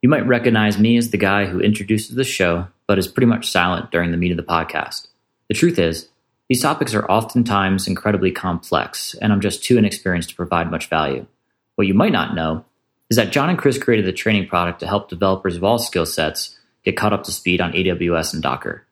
You 0.02 0.08
might 0.08 0.26
recognize 0.26 0.78
me 0.78 0.96
as 0.96 1.10
the 1.10 1.16
guy 1.16 1.46
who 1.46 1.60
introduces 1.60 2.16
the 2.16 2.24
show, 2.24 2.66
but 2.92 2.98
is 2.98 3.08
pretty 3.08 3.26
much 3.26 3.50
silent 3.50 3.90
during 3.90 4.10
the 4.10 4.18
meat 4.18 4.32
of 4.32 4.36
the 4.36 4.42
podcast. 4.42 5.06
The 5.48 5.54
truth 5.54 5.78
is, 5.78 6.10
these 6.50 6.60
topics 6.60 6.92
are 6.92 7.10
oftentimes 7.10 7.88
incredibly 7.88 8.30
complex, 8.30 9.14
and 9.14 9.32
I'm 9.32 9.40
just 9.40 9.64
too 9.64 9.78
inexperienced 9.78 10.28
to 10.28 10.36
provide 10.36 10.70
much 10.70 10.90
value. 10.90 11.24
What 11.76 11.86
you 11.86 11.94
might 11.94 12.12
not 12.12 12.34
know 12.34 12.66
is 13.08 13.16
that 13.16 13.32
John 13.32 13.48
and 13.48 13.56
Chris 13.56 13.78
created 13.78 14.04
the 14.04 14.12
training 14.12 14.46
product 14.46 14.80
to 14.80 14.86
help 14.86 15.08
developers 15.08 15.56
of 15.56 15.64
all 15.64 15.78
skill 15.78 16.04
sets 16.04 16.58
get 16.84 16.98
caught 16.98 17.14
up 17.14 17.24
to 17.24 17.32
speed 17.32 17.62
on 17.62 17.72
AWS 17.72 18.34
and 18.34 18.42
Docker. 18.42 18.86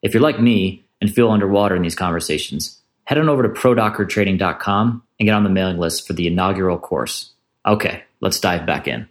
If 0.00 0.14
you're 0.14 0.22
like 0.22 0.40
me 0.40 0.86
and 1.02 1.12
feel 1.12 1.30
underwater 1.30 1.76
in 1.76 1.82
these 1.82 1.94
conversations, 1.94 2.80
head 3.04 3.18
on 3.18 3.28
over 3.28 3.42
to 3.42 3.50
prodockertraining.com 3.50 5.02
and 5.20 5.26
get 5.26 5.34
on 5.34 5.44
the 5.44 5.50
mailing 5.50 5.76
list 5.76 6.06
for 6.06 6.14
the 6.14 6.26
inaugural 6.26 6.78
course. 6.78 7.32
Okay, 7.66 8.02
let's 8.22 8.40
dive 8.40 8.64
back 8.64 8.88
in. 8.88 9.10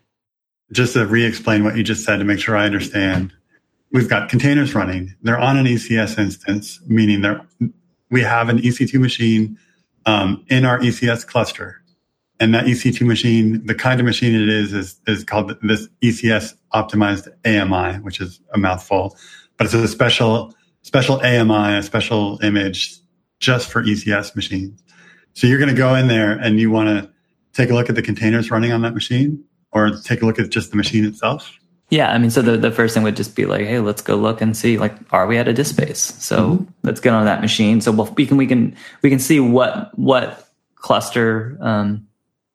Just 0.71 0.93
to 0.93 1.05
re-explain 1.05 1.63
what 1.63 1.77
you 1.77 1.83
just 1.83 2.03
said 2.03 2.17
to 2.17 2.23
make 2.23 2.39
sure 2.39 2.57
I 2.57 2.65
understand. 2.65 3.33
We've 3.91 4.09
got 4.09 4.29
containers 4.29 4.73
running. 4.73 5.15
They're 5.21 5.39
on 5.39 5.57
an 5.57 5.65
ECS 5.65 6.17
instance, 6.17 6.79
meaning 6.87 7.21
they're, 7.21 7.41
we 8.09 8.21
have 8.21 8.49
an 8.49 8.59
EC2 8.59 8.99
machine 8.99 9.57
um, 10.05 10.45
in 10.47 10.65
our 10.65 10.79
ECS 10.79 11.27
cluster. 11.27 11.81
And 12.39 12.55
that 12.55 12.65
EC2 12.65 13.05
machine, 13.05 13.65
the 13.65 13.75
kind 13.75 13.99
of 13.99 14.05
machine 14.05 14.33
it 14.33 14.49
is, 14.49 14.73
is, 14.73 14.99
is 15.07 15.23
called 15.23 15.53
this 15.61 15.87
ECS 16.01 16.55
optimized 16.73 17.27
AMI, 17.45 17.99
which 17.99 18.19
is 18.19 18.39
a 18.53 18.57
mouthful, 18.57 19.15
but 19.57 19.65
it's 19.65 19.73
a 19.73 19.87
special, 19.87 20.55
special 20.81 21.21
AMI, 21.21 21.77
a 21.77 21.83
special 21.83 22.39
image 22.41 22.97
just 23.39 23.69
for 23.69 23.83
ECS 23.83 24.35
machines. 24.35 24.81
So 25.33 25.47
you're 25.47 25.59
going 25.59 25.69
to 25.69 25.75
go 25.75 25.93
in 25.95 26.07
there 26.07 26.31
and 26.31 26.59
you 26.59 26.71
want 26.71 26.89
to 26.89 27.11
take 27.53 27.69
a 27.69 27.73
look 27.73 27.89
at 27.89 27.95
the 27.95 28.01
containers 28.01 28.49
running 28.49 28.71
on 28.71 28.81
that 28.81 28.93
machine 28.93 29.43
or 29.71 29.91
take 30.03 30.21
a 30.21 30.25
look 30.25 30.39
at 30.39 30.49
just 30.49 30.71
the 30.71 30.77
machine 30.77 31.05
itself. 31.05 31.51
Yeah, 31.91 32.09
I 32.09 32.17
mean, 32.19 32.31
so 32.31 32.41
the, 32.41 32.55
the 32.55 32.71
first 32.71 32.93
thing 32.93 33.03
would 33.03 33.17
just 33.17 33.35
be 33.35 33.45
like, 33.45 33.65
hey, 33.65 33.79
let's 33.79 34.01
go 34.01 34.15
look 34.15 34.39
and 34.39 34.55
see, 34.55 34.77
like, 34.77 34.95
are 35.11 35.27
we 35.27 35.37
at 35.37 35.49
a 35.49 35.53
disk 35.53 35.75
space? 35.75 35.99
So 35.99 36.37
mm-hmm. 36.37 36.63
let's 36.83 37.01
get 37.01 37.13
on 37.13 37.25
that 37.25 37.41
machine. 37.41 37.81
So 37.81 37.91
we'll, 37.91 38.11
we 38.15 38.25
can 38.25 38.37
we 38.37 38.47
can 38.47 38.77
we 39.01 39.09
can 39.09 39.19
see 39.19 39.41
what 39.41 39.91
what 39.99 40.49
cluster 40.75 41.57
um, 41.59 42.07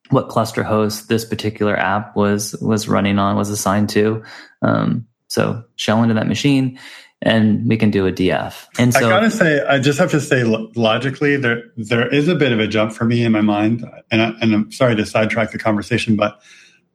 what 0.08 0.30
cluster 0.30 0.62
host 0.62 1.10
this 1.10 1.26
particular 1.26 1.76
app 1.76 2.16
was 2.16 2.56
was 2.62 2.88
running 2.88 3.18
on 3.18 3.36
was 3.36 3.50
assigned 3.50 3.90
to. 3.90 4.24
Um, 4.62 5.06
so 5.28 5.62
shell 5.76 6.02
into 6.02 6.14
that 6.14 6.28
machine, 6.28 6.78
and 7.20 7.68
we 7.68 7.76
can 7.76 7.90
do 7.90 8.06
a 8.06 8.12
DF. 8.12 8.66
And 8.78 8.94
so 8.94 9.06
I 9.06 9.10
gotta 9.10 9.30
say, 9.30 9.62
I 9.66 9.78
just 9.78 9.98
have 9.98 10.12
to 10.12 10.20
say, 10.20 10.44
logically, 10.44 11.36
there 11.36 11.62
there 11.76 12.08
is 12.08 12.28
a 12.28 12.34
bit 12.34 12.52
of 12.52 12.60
a 12.60 12.66
jump 12.66 12.94
for 12.94 13.04
me 13.04 13.22
in 13.22 13.32
my 13.32 13.42
mind, 13.42 13.84
and 14.10 14.22
I, 14.22 14.32
and 14.40 14.54
I'm 14.54 14.72
sorry 14.72 14.96
to 14.96 15.04
sidetrack 15.04 15.52
the 15.52 15.58
conversation, 15.58 16.16
but 16.16 16.40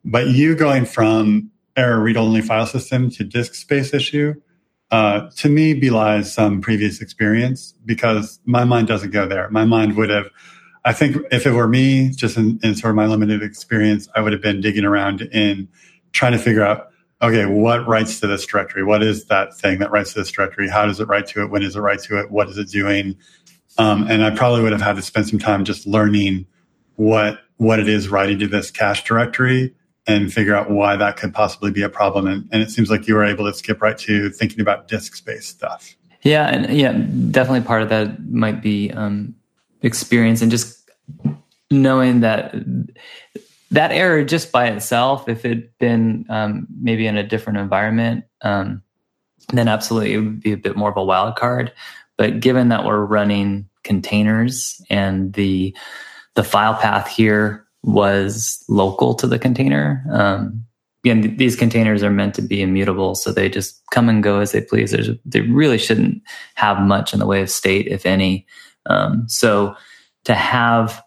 but 0.03 0.29
you 0.29 0.55
going 0.55 0.85
from 0.85 1.51
error 1.75 1.99
read 1.99 2.17
only 2.17 2.41
file 2.41 2.65
system 2.65 3.09
to 3.11 3.23
disk 3.23 3.55
space 3.55 3.93
issue. 3.93 4.33
Uh, 4.91 5.29
to 5.37 5.47
me, 5.47 5.73
belies 5.73 6.33
some 6.33 6.59
previous 6.59 7.01
experience 7.01 7.73
because 7.85 8.39
my 8.45 8.65
mind 8.65 8.87
doesn't 8.87 9.11
go 9.11 9.25
there. 9.25 9.49
My 9.49 9.63
mind 9.63 9.95
would 9.95 10.09
have 10.09 10.29
I 10.83 10.93
think 10.93 11.17
if 11.31 11.45
it 11.45 11.51
were 11.51 11.67
me, 11.67 12.09
just 12.09 12.37
in, 12.37 12.59
in, 12.63 12.75
sort 12.75 12.89
of 12.89 12.95
my 12.95 13.05
limited 13.05 13.43
experience, 13.43 14.09
I 14.15 14.21
would 14.21 14.33
have 14.33 14.41
been 14.41 14.61
digging 14.61 14.83
around 14.83 15.21
in 15.21 15.67
trying 16.11 16.31
to 16.31 16.39
figure 16.39 16.63
out, 16.63 16.89
okay, 17.21 17.45
what 17.45 17.87
writes 17.87 18.19
to 18.19 18.27
this 18.27 18.45
directory? 18.45 18.83
What 18.83 19.03
is 19.03 19.25
that 19.25 19.55
thing 19.55 19.77
that 19.79 19.91
writes 19.91 20.13
to 20.13 20.19
this 20.19 20.31
directory? 20.31 20.67
How 20.67 20.87
does 20.87 20.99
it 20.99 21.07
write 21.07 21.27
to 21.27 21.43
it? 21.43 21.51
When 21.51 21.61
does 21.61 21.75
it 21.75 21.81
write 21.81 21.99
to 22.03 22.19
it? 22.19 22.31
What 22.31 22.49
is 22.49 22.57
it 22.57 22.69
doing? 22.69 23.15
Um, 23.77 24.09
and 24.09 24.23
I 24.23 24.31
probably 24.31 24.63
would 24.63 24.71
have 24.71 24.81
had 24.81 24.95
to 24.95 25.03
spend 25.03 25.27
some 25.27 25.37
time 25.37 25.65
just 25.65 25.85
learning 25.85 26.47
what 26.95 27.41
what 27.57 27.79
it 27.79 27.87
is 27.87 28.09
writing 28.09 28.39
to 28.39 28.47
this 28.47 28.71
cache 28.71 29.03
directory 29.03 29.73
and 30.11 30.31
figure 30.31 30.55
out 30.55 30.69
why 30.69 30.95
that 30.95 31.17
could 31.17 31.33
possibly 31.33 31.71
be 31.71 31.81
a 31.81 31.89
problem. 31.89 32.27
And, 32.27 32.47
and 32.51 32.61
it 32.61 32.69
seems 32.69 32.89
like 32.89 33.07
you 33.07 33.15
were 33.15 33.23
able 33.23 33.45
to 33.45 33.53
skip 33.53 33.81
right 33.81 33.97
to 33.99 34.29
thinking 34.29 34.61
about 34.61 34.87
disk 34.87 35.15
space 35.15 35.47
stuff. 35.47 35.95
Yeah, 36.23 36.47
and 36.47 36.77
yeah, 36.77 36.91
definitely 37.31 37.61
part 37.61 37.81
of 37.81 37.89
that 37.89 38.29
might 38.29 38.61
be 38.61 38.91
um, 38.91 39.35
experience 39.81 40.41
and 40.41 40.51
just 40.51 40.89
knowing 41.71 42.19
that 42.19 42.53
that 43.71 43.91
error 43.91 44.23
just 44.23 44.51
by 44.51 44.67
itself, 44.67 45.27
if 45.29 45.45
it'd 45.45 45.69
been 45.79 46.25
um, 46.29 46.67
maybe 46.79 47.07
in 47.07 47.17
a 47.17 47.23
different 47.25 47.57
environment, 47.57 48.25
um, 48.41 48.83
then 49.53 49.67
absolutely 49.67 50.13
it 50.13 50.17
would 50.17 50.41
be 50.41 50.51
a 50.51 50.57
bit 50.57 50.75
more 50.75 50.91
of 50.91 50.97
a 50.97 51.03
wild 51.03 51.35
card. 51.35 51.71
But 52.17 52.39
given 52.39 52.69
that 52.69 52.85
we're 52.85 53.03
running 53.03 53.69
containers 53.83 54.81
and 54.89 55.33
the 55.33 55.75
the 56.35 56.43
file 56.43 56.75
path 56.75 57.07
here 57.07 57.65
was 57.83 58.63
local 58.69 59.13
to 59.15 59.27
the 59.27 59.39
container, 59.39 60.05
um, 60.11 60.65
again, 61.03 61.35
these 61.37 61.55
containers 61.55 62.03
are 62.03 62.11
meant 62.11 62.35
to 62.35 62.41
be 62.41 62.61
immutable, 62.61 63.15
so 63.15 63.31
they 63.31 63.49
just 63.49 63.81
come 63.91 64.07
and 64.07 64.23
go 64.23 64.39
as 64.39 64.51
they 64.51 64.61
please. 64.61 64.91
There's, 64.91 65.09
they 65.25 65.41
really 65.41 65.77
shouldn't 65.77 66.21
have 66.55 66.79
much 66.79 67.13
in 67.13 67.19
the 67.19 67.25
way 67.25 67.41
of 67.41 67.49
state, 67.49 67.87
if 67.87 68.05
any. 68.05 68.45
Um, 68.85 69.27
so 69.27 69.75
to 70.25 70.35
have 70.35 71.01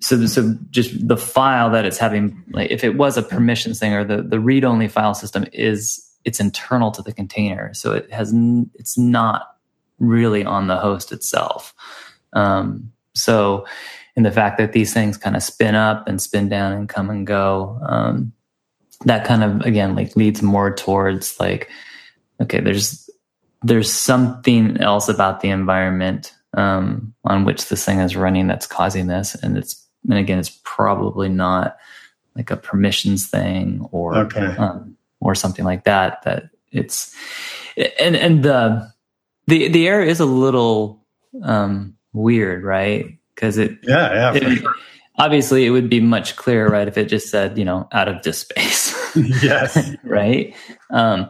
so 0.00 0.24
so 0.26 0.56
just 0.70 1.08
the 1.08 1.16
file 1.16 1.70
that 1.70 1.84
it's 1.84 1.98
having 1.98 2.44
like 2.50 2.70
if 2.70 2.84
it 2.84 2.96
was 2.96 3.16
a 3.16 3.22
permissions 3.22 3.80
thing 3.80 3.92
or 3.92 4.04
the 4.04 4.22
the 4.22 4.38
read 4.38 4.64
only 4.64 4.86
file 4.86 5.14
system 5.14 5.44
is 5.52 6.00
it's 6.24 6.38
internal 6.38 6.92
to 6.92 7.02
the 7.02 7.12
container 7.12 7.74
so 7.74 7.92
it 7.92 8.08
has 8.12 8.32
it's 8.74 8.96
not 8.96 9.56
really 9.98 10.44
on 10.44 10.68
the 10.68 10.76
host 10.76 11.10
itself 11.10 11.74
um, 12.34 12.92
so 13.16 13.66
in 14.18 14.24
the 14.24 14.32
fact 14.32 14.58
that 14.58 14.72
these 14.72 14.92
things 14.92 15.16
kind 15.16 15.36
of 15.36 15.42
spin 15.42 15.74
up 15.74 16.08
and 16.08 16.20
spin 16.20 16.48
down 16.48 16.72
and 16.72 16.88
come 16.88 17.08
and 17.08 17.24
go 17.26 17.78
um, 17.86 18.32
that 19.04 19.24
kind 19.24 19.44
of 19.44 19.60
again 19.62 19.94
like 19.94 20.16
leads 20.16 20.42
more 20.42 20.74
towards 20.74 21.38
like 21.38 21.70
okay 22.42 22.58
there's 22.60 23.08
there's 23.62 23.92
something 23.92 24.76
else 24.80 25.08
about 25.08 25.40
the 25.40 25.48
environment 25.50 26.34
um, 26.54 27.14
on 27.24 27.44
which 27.44 27.68
this 27.68 27.84
thing 27.84 27.98
is 28.00 28.16
running 28.16 28.46
that's 28.46 28.66
causing 28.66 29.06
this, 29.06 29.34
and 29.34 29.56
it's 29.56 29.84
and 30.08 30.18
again, 30.18 30.38
it's 30.38 30.58
probably 30.64 31.28
not 31.28 31.76
like 32.34 32.50
a 32.50 32.56
permissions 32.56 33.28
thing 33.28 33.86
or 33.90 34.16
Okay. 34.16 34.56
um, 34.56 34.96
or 35.20 35.34
something 35.34 35.64
like 35.64 35.84
that. 35.84 36.22
That 36.22 36.50
it's 36.72 37.14
and 37.76 38.16
and 38.16 38.42
the 38.42 38.90
the 39.46 39.68
the 39.68 39.88
error 39.88 40.02
is 40.02 40.20
a 40.20 40.26
little 40.26 41.04
um, 41.42 41.96
weird, 42.12 42.64
right? 42.64 43.17
Because 43.38 43.56
it 43.56 43.78
Yeah, 43.84 44.32
yeah, 44.34 44.34
it- 44.34 44.58
sure. 44.58 44.74
obviously 45.16 45.64
it 45.64 45.70
would 45.70 45.88
be 45.88 46.00
much 46.00 46.34
clearer, 46.34 46.68
right, 46.68 46.88
if 46.88 46.98
it 46.98 47.04
just 47.06 47.30
said 47.30 47.56
you 47.56 47.64
know 47.64 47.88
out 47.92 48.08
of 48.08 48.20
disk 48.22 48.48
space. 48.50 48.94
yes. 49.42 49.94
right? 50.02 50.54
Um, 50.90 51.28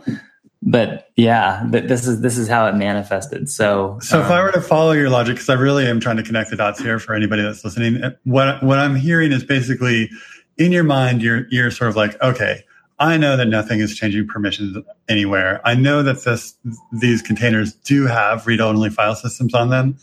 but 0.63 1.11
yeah, 1.17 1.69
th- 1.71 1.85
this 1.85 2.07
is 2.07 2.21
this 2.23 2.39
is 2.39 2.49
how 2.49 2.67
it 2.67 2.75
manifested. 2.75 3.49
So, 3.51 3.99
So 4.01 4.21
if 4.21 4.27
um, 4.27 4.33
I 4.33 4.43
were 4.43 4.53
to 4.53 4.61
follow 4.61 4.93
your 4.93 5.11
logic, 5.11 5.35
because 5.37 5.49
I 5.51 5.55
really 5.55 5.87
am 5.87 6.01
trying 6.01 6.17
to 6.17 6.23
connect 6.23 6.51
the 6.51 6.57
dots 6.57 6.81
here 6.81 6.99
for 6.99 7.15
anybody 7.15 7.43
that's 7.43 7.63
listening, 7.65 8.03
what 8.25 8.63
what 8.63 8.79
I'm 8.79 8.97
hearing 8.97 9.33
is 9.33 9.45
basically 9.45 10.11
in 10.57 10.73
your 10.73 10.85
mind, 10.85 11.23
you're 11.23 11.47
you're 11.51 11.71
sort 11.71 11.91
of 11.91 11.97
like, 11.97 12.21
okay, 12.23 12.65
I 12.99 13.17
know 13.19 13.37
that 13.37 13.47
nothing 13.47 13.79
is 13.81 13.95
changing 13.95 14.27
permissions 14.27 14.77
anywhere. 15.09 15.61
I 15.65 15.75
know 15.75 16.03
that 16.03 16.25
this 16.25 16.55
these 16.91 17.23
containers 17.23 17.75
do 17.75 18.07
have 18.07 18.47
read-only 18.47 18.91
file 18.91 19.15
systems 19.15 19.55
on 19.55 19.71
them, 19.71 19.97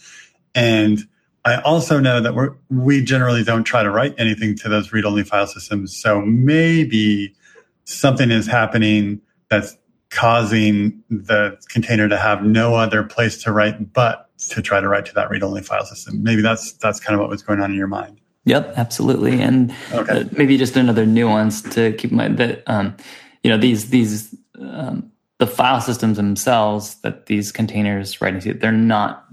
and 0.53 0.99
I 1.45 1.61
also 1.61 1.99
know 1.99 2.19
that 2.19 2.33
we're, 2.33 2.55
we 2.69 3.03
generally 3.03 3.43
don't 3.43 3.63
try 3.63 3.83
to 3.83 3.91
write 3.91 4.15
anything 4.17 4.55
to 4.57 4.69
those 4.69 4.91
read-only 4.91 5.23
file 5.23 5.45
systems. 5.45 5.95
So 5.95 6.21
maybe 6.21 7.35
something 7.83 8.31
is 8.31 8.47
happening 8.47 9.21
that's 9.49 9.77
causing 10.09 11.03
the 11.09 11.57
container 11.69 12.09
to 12.09 12.17
have 12.17 12.43
no 12.43 12.75
other 12.75 13.03
place 13.03 13.41
to 13.43 13.51
write 13.51 13.93
but 13.93 14.29
to 14.49 14.61
try 14.61 14.79
to 14.79 14.87
write 14.87 15.05
to 15.05 15.13
that 15.13 15.29
read-only 15.29 15.61
file 15.61 15.85
system. 15.85 16.23
Maybe 16.23 16.41
that's 16.41 16.73
that's 16.73 16.99
kind 16.99 17.13
of 17.13 17.21
what 17.21 17.29
was 17.29 17.43
going 17.43 17.61
on 17.61 17.71
in 17.71 17.77
your 17.77 17.87
mind. 17.87 18.19
Yep, 18.45 18.73
absolutely. 18.75 19.41
And 19.41 19.73
Okay. 19.91 20.21
uh, 20.21 20.23
maybe 20.31 20.57
just 20.57 20.75
another 20.75 21.05
nuance 21.05 21.61
to 21.73 21.93
keep 21.93 22.11
in 22.11 22.17
mind 22.17 22.37
that 22.37 22.63
um, 22.67 22.95
you 23.43 23.49
know 23.49 23.57
these 23.57 23.89
these 23.89 24.35
um, 24.59 25.11
the 25.37 25.47
file 25.47 25.81
systems 25.81 26.17
themselves 26.17 26.95
that 27.01 27.25
these 27.25 27.51
containers 27.51 28.21
writing 28.21 28.39
to 28.41 28.53
they're 28.53 28.71
not 28.71 29.24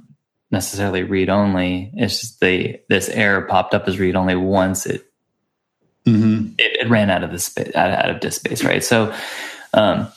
necessarily 0.52 1.02
read 1.02 1.28
only. 1.28 1.90
It's 1.94 2.20
just 2.20 2.40
the 2.40 2.80
this 2.88 3.08
error 3.08 3.42
popped 3.42 3.74
up 3.74 3.88
as 3.88 3.98
read 3.98 4.16
only 4.16 4.36
once 4.36 4.86
it 4.86 5.06
Mm-hmm. 6.04 6.54
it, 6.58 6.80
it 6.80 6.90
ran 6.90 7.10
out 7.10 7.22
of 7.22 7.30
the 7.30 7.38
space 7.38 7.72
out, 7.76 7.90
out 7.92 8.10
of 8.10 8.18
disk 8.18 8.40
space, 8.40 8.64
right? 8.64 8.82
So 8.82 9.14
um, 9.72 10.08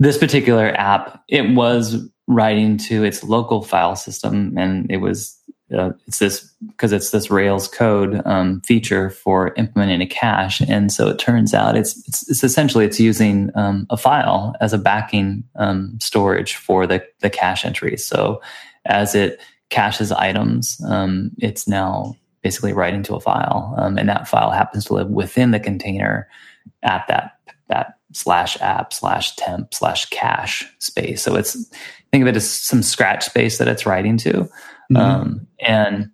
this 0.00 0.18
particular 0.18 0.74
app 0.76 1.22
it 1.28 1.54
was 1.54 2.08
writing 2.26 2.76
to 2.76 3.04
its 3.04 3.22
local 3.22 3.62
file 3.62 3.94
system, 3.94 4.58
and 4.58 4.90
it 4.90 4.96
was 4.96 5.38
uh, 5.72 5.90
it's 6.08 6.18
this 6.18 6.52
because 6.66 6.92
it's 6.92 7.10
this 7.10 7.30
Rails 7.30 7.68
code 7.68 8.20
um, 8.24 8.62
feature 8.62 9.10
for 9.10 9.54
implementing 9.56 10.00
a 10.00 10.06
cache, 10.06 10.60
and 10.60 10.90
so 10.90 11.08
it 11.08 11.20
turns 11.20 11.54
out 11.54 11.76
it's 11.76 11.96
it's, 12.08 12.28
it's 12.28 12.42
essentially 12.42 12.84
it's 12.84 12.98
using 12.98 13.52
um, 13.54 13.86
a 13.90 13.96
file 13.96 14.56
as 14.60 14.72
a 14.72 14.78
backing 14.78 15.44
um, 15.54 15.96
storage 16.00 16.56
for 16.56 16.84
the 16.84 17.04
the 17.20 17.30
cache 17.30 17.64
entries. 17.64 18.04
So 18.04 18.40
as 18.88 19.14
it 19.14 19.40
caches 19.68 20.12
items, 20.12 20.80
um, 20.86 21.30
it's 21.38 21.66
now 21.66 22.14
basically 22.42 22.72
writing 22.72 23.02
to 23.02 23.14
a 23.14 23.20
file, 23.20 23.74
um, 23.78 23.98
and 23.98 24.08
that 24.08 24.28
file 24.28 24.50
happens 24.50 24.84
to 24.86 24.94
live 24.94 25.08
within 25.08 25.50
the 25.50 25.60
container 25.60 26.28
at 26.82 27.04
that 27.08 27.32
that 27.68 27.98
slash 28.12 28.60
app 28.60 28.92
slash 28.92 29.34
temp 29.36 29.74
slash 29.74 30.06
cache 30.06 30.64
space. 30.78 31.22
So 31.22 31.36
it's 31.36 31.68
think 32.12 32.22
of 32.22 32.28
it 32.28 32.36
as 32.36 32.48
some 32.48 32.82
scratch 32.82 33.24
space 33.24 33.58
that 33.58 33.68
it's 33.68 33.86
writing 33.86 34.16
to. 34.18 34.32
Mm-hmm. 34.32 34.96
Um, 34.96 35.46
and 35.60 36.10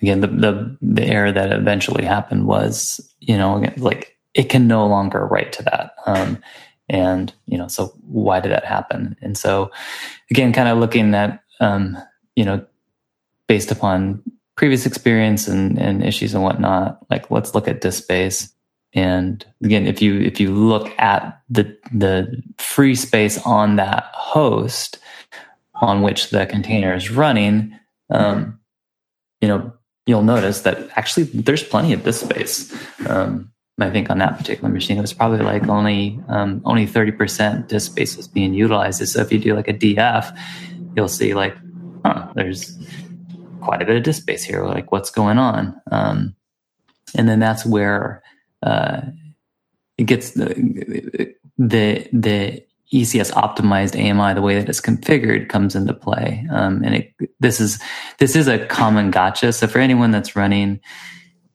again, 0.00 0.20
the, 0.20 0.28
the 0.28 0.76
the 0.80 1.04
error 1.04 1.32
that 1.32 1.52
eventually 1.52 2.04
happened 2.04 2.46
was, 2.46 3.00
you 3.20 3.36
know, 3.36 3.64
like 3.76 4.16
it 4.34 4.44
can 4.44 4.66
no 4.66 4.86
longer 4.86 5.26
write 5.26 5.52
to 5.54 5.62
that. 5.64 5.92
Um, 6.06 6.38
and 6.88 7.32
you 7.46 7.58
know, 7.58 7.68
so 7.68 7.86
why 8.06 8.40
did 8.40 8.52
that 8.52 8.64
happen? 8.64 9.16
And 9.22 9.36
so, 9.36 9.70
again, 10.30 10.52
kind 10.52 10.68
of 10.68 10.78
looking 10.78 11.14
at, 11.14 11.42
um, 11.60 11.96
you 12.36 12.44
know, 12.44 12.64
based 13.48 13.70
upon 13.70 14.22
previous 14.56 14.86
experience 14.86 15.48
and, 15.48 15.78
and 15.78 16.04
issues 16.04 16.34
and 16.34 16.42
whatnot, 16.42 16.98
like 17.10 17.30
let's 17.30 17.54
look 17.54 17.68
at 17.68 17.80
disk 17.80 18.02
space. 18.02 18.52
And 18.94 19.44
again, 19.62 19.86
if 19.86 20.00
you 20.00 20.20
if 20.20 20.38
you 20.38 20.54
look 20.54 20.88
at 20.98 21.40
the 21.48 21.76
the 21.92 22.42
free 22.58 22.94
space 22.94 23.44
on 23.44 23.76
that 23.76 24.10
host 24.14 24.98
on 25.74 26.02
which 26.02 26.30
the 26.30 26.46
container 26.46 26.94
is 26.94 27.10
running, 27.10 27.76
um, 28.10 28.60
you 29.40 29.48
know, 29.48 29.72
you'll 30.06 30.22
notice 30.22 30.60
that 30.60 30.88
actually 30.96 31.24
there's 31.24 31.64
plenty 31.64 31.92
of 31.92 32.04
disk 32.04 32.24
space. 32.24 32.72
Um, 33.08 33.50
I 33.80 33.90
think 33.90 34.08
on 34.08 34.18
that 34.18 34.38
particular 34.38 34.68
machine, 34.68 34.98
it 34.98 35.00
was 35.00 35.12
probably 35.12 35.40
like 35.40 35.68
only 35.68 36.20
um, 36.28 36.62
only 36.64 36.86
thirty 36.86 37.10
percent 37.10 37.68
disk 37.68 37.90
space 37.90 38.16
was 38.16 38.28
being 38.28 38.54
utilized. 38.54 39.06
So 39.08 39.20
if 39.20 39.32
you 39.32 39.40
do 39.40 39.54
like 39.56 39.66
a 39.66 39.74
DF, 39.74 40.38
you'll 40.94 41.08
see 41.08 41.34
like, 41.34 41.56
huh, 42.04 42.32
there's 42.34 42.78
quite 43.60 43.82
a 43.82 43.86
bit 43.86 43.96
of 43.96 44.02
disk 44.02 44.22
space 44.22 44.44
here. 44.44 44.64
Like, 44.64 44.92
what's 44.92 45.10
going 45.10 45.38
on? 45.38 45.80
Um, 45.90 46.36
and 47.16 47.28
then 47.28 47.38
that's 47.38 47.64
where 47.64 48.22
uh, 48.62 49.02
it 49.98 50.04
gets 50.04 50.32
the 50.32 51.34
the 51.58 52.08
the 52.12 52.64
ECS 52.92 53.32
optimized 53.32 53.98
AMI, 53.98 54.34
the 54.34 54.42
way 54.42 54.58
that 54.58 54.68
it's 54.68 54.80
configured, 54.80 55.48
comes 55.48 55.74
into 55.74 55.92
play. 55.92 56.46
Um, 56.50 56.82
and 56.84 56.94
it, 56.94 57.14
this 57.40 57.60
is 57.60 57.80
this 58.18 58.36
is 58.36 58.46
a 58.46 58.66
common 58.66 59.10
gotcha. 59.10 59.52
So 59.52 59.66
for 59.66 59.78
anyone 59.78 60.10
that's 60.10 60.36
running 60.36 60.80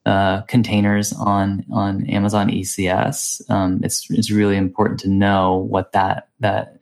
uh, 0.05 0.41
containers 0.43 1.13
on 1.13 1.65
on 1.71 2.05
Amazon 2.07 2.49
ECS, 2.49 3.49
um, 3.49 3.81
it's 3.83 4.09
it's 4.09 4.31
really 4.31 4.57
important 4.57 4.99
to 5.01 5.09
know 5.09 5.57
what 5.57 5.91
that 5.93 6.29
that 6.39 6.78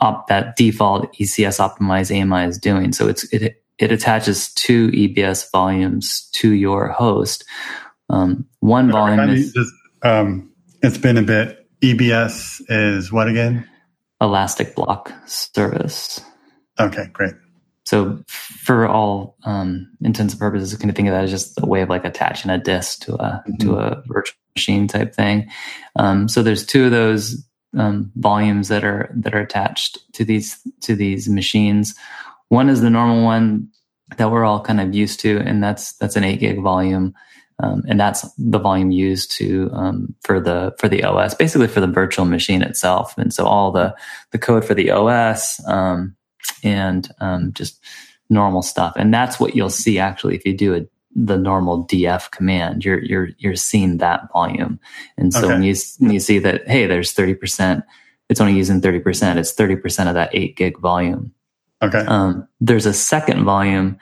op, 0.00 0.28
that 0.28 0.56
default 0.56 1.12
ECS 1.14 1.58
optimized 1.58 2.10
AMI 2.10 2.48
is 2.48 2.58
doing. 2.58 2.92
So 2.92 3.08
it's 3.08 3.24
it 3.32 3.62
it 3.78 3.92
attaches 3.92 4.52
two 4.54 4.88
EBS 4.88 5.50
volumes 5.50 6.28
to 6.32 6.52
your 6.52 6.88
host. 6.88 7.44
Um, 8.10 8.46
one 8.60 8.90
volume 8.92 9.30
is 9.30 9.52
just, 9.52 9.72
um, 10.02 10.50
it's 10.82 10.98
been 10.98 11.16
a 11.16 11.22
bit. 11.22 11.66
EBS 11.80 12.62
is 12.68 13.10
what 13.10 13.28
again? 13.28 13.66
Elastic 14.20 14.74
Block 14.74 15.12
Service. 15.26 16.20
Okay, 16.78 17.06
great. 17.12 17.34
So 17.86 18.22
for 18.28 18.86
all 18.86 19.36
um, 19.44 19.90
intents 20.02 20.34
and 20.34 20.40
purposes, 20.40 20.76
can 20.76 20.88
you 20.88 20.92
can 20.92 20.94
think 20.94 21.08
of 21.08 21.14
that 21.14 21.24
as 21.24 21.30
just 21.30 21.58
a 21.60 21.66
way 21.66 21.80
of 21.80 21.88
like 21.88 22.04
attaching 22.04 22.50
a 22.50 22.58
disk 22.58 23.00
to 23.04 23.14
a 23.14 23.42
Mhm. 23.48 23.58
to 23.60 23.76
a 23.76 24.02
virtual 24.06 24.36
machine 24.54 24.88
type 24.88 25.14
thing. 25.14 25.50
Um, 25.96 26.28
so 26.28 26.42
there's 26.42 26.66
two 26.66 26.84
of 26.84 26.90
those 26.90 27.42
um, 27.76 28.10
volumes 28.16 28.68
that 28.68 28.84
are 28.84 29.10
that 29.14 29.34
are 29.34 29.40
attached 29.40 29.98
to 30.14 30.24
these 30.24 30.60
to 30.80 30.94
these 30.94 31.28
machines. 31.28 31.94
One 32.48 32.68
is 32.68 32.80
the 32.80 32.90
normal 32.90 33.24
one 33.24 33.68
that 34.16 34.30
we're 34.30 34.44
all 34.44 34.60
kind 34.60 34.80
of 34.80 34.94
used 34.94 35.20
to, 35.20 35.38
and 35.38 35.62
that's 35.62 35.94
that's 35.94 36.16
an 36.16 36.24
eight 36.24 36.40
gig 36.40 36.60
volume. 36.60 37.14
Um, 37.62 37.82
and 37.88 38.00
that's 38.00 38.24
the 38.38 38.58
volume 38.58 38.90
used 38.90 39.32
to 39.32 39.70
um, 39.74 40.14
for 40.22 40.40
the 40.40 40.74
for 40.78 40.88
the 40.88 41.04
OS, 41.04 41.34
basically 41.34 41.68
for 41.68 41.80
the 41.80 41.86
virtual 41.86 42.24
machine 42.24 42.62
itself. 42.62 43.16
And 43.18 43.34
so 43.34 43.44
all 43.44 43.70
the 43.70 43.94
the 44.30 44.38
code 44.38 44.64
for 44.64 44.74
the 44.74 44.90
OS 44.90 45.62
um, 45.66 46.16
and 46.64 47.08
um, 47.20 47.52
just 47.52 47.78
normal 48.30 48.62
stuff. 48.62 48.94
And 48.96 49.12
that's 49.12 49.38
what 49.38 49.54
you'll 49.54 49.68
see 49.68 49.98
actually 49.98 50.36
if 50.36 50.46
you 50.46 50.56
do 50.56 50.74
a, 50.74 50.86
the 51.14 51.36
normal 51.36 51.86
df 51.86 52.30
command. 52.30 52.84
You're 52.84 53.02
you're 53.02 53.28
you're 53.38 53.56
seeing 53.56 53.98
that 53.98 54.28
volume. 54.32 54.78
And 55.16 55.32
so 55.32 55.40
Okay. 55.40 55.48
when 55.54 55.62
you 55.62 55.74
when 55.98 56.10
you 56.12 56.20
see 56.20 56.38
that 56.40 56.66
hey, 56.68 56.86
there's 56.86 57.12
thirty 57.12 57.34
percent, 57.34 57.84
it's 58.28 58.40
only 58.40 58.54
using 58.54 58.80
thirty 58.80 59.00
percent. 59.00 59.38
It's 59.38 59.52
thirty 59.52 59.76
percent 59.76 60.08
of 60.08 60.14
that 60.14 60.30
eight 60.32 60.56
gig 60.56 60.78
volume. 60.78 61.32
Okay. 61.82 62.00
Um, 62.06 62.46
there's 62.60 62.86
a 62.86 62.92
second 62.92 63.44
volume, 63.44 63.98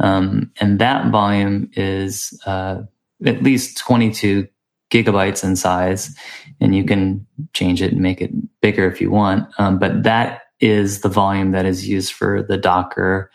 um, 0.00 0.50
and 0.60 0.78
that 0.78 1.10
volume 1.12 1.70
is 1.74 2.38
uh, 2.46 2.82
at 3.26 3.42
least 3.42 3.76
22 3.78 4.48
gigabytes 4.90 5.44
in 5.44 5.54
size, 5.54 6.16
and 6.60 6.74
you 6.74 6.84
can 6.84 7.26
change 7.52 7.82
it 7.82 7.92
and 7.92 8.00
make 8.00 8.22
it 8.22 8.30
bigger 8.62 8.90
if 8.90 9.00
you 9.00 9.10
want. 9.10 9.46
Um, 9.58 9.78
but 9.78 10.04
that 10.04 10.42
is 10.60 11.02
the 11.02 11.08
volume 11.10 11.52
that 11.52 11.66
is 11.66 11.86
used 11.86 12.12
for 12.14 12.42
the 12.42 12.56
Docker, 12.56 13.30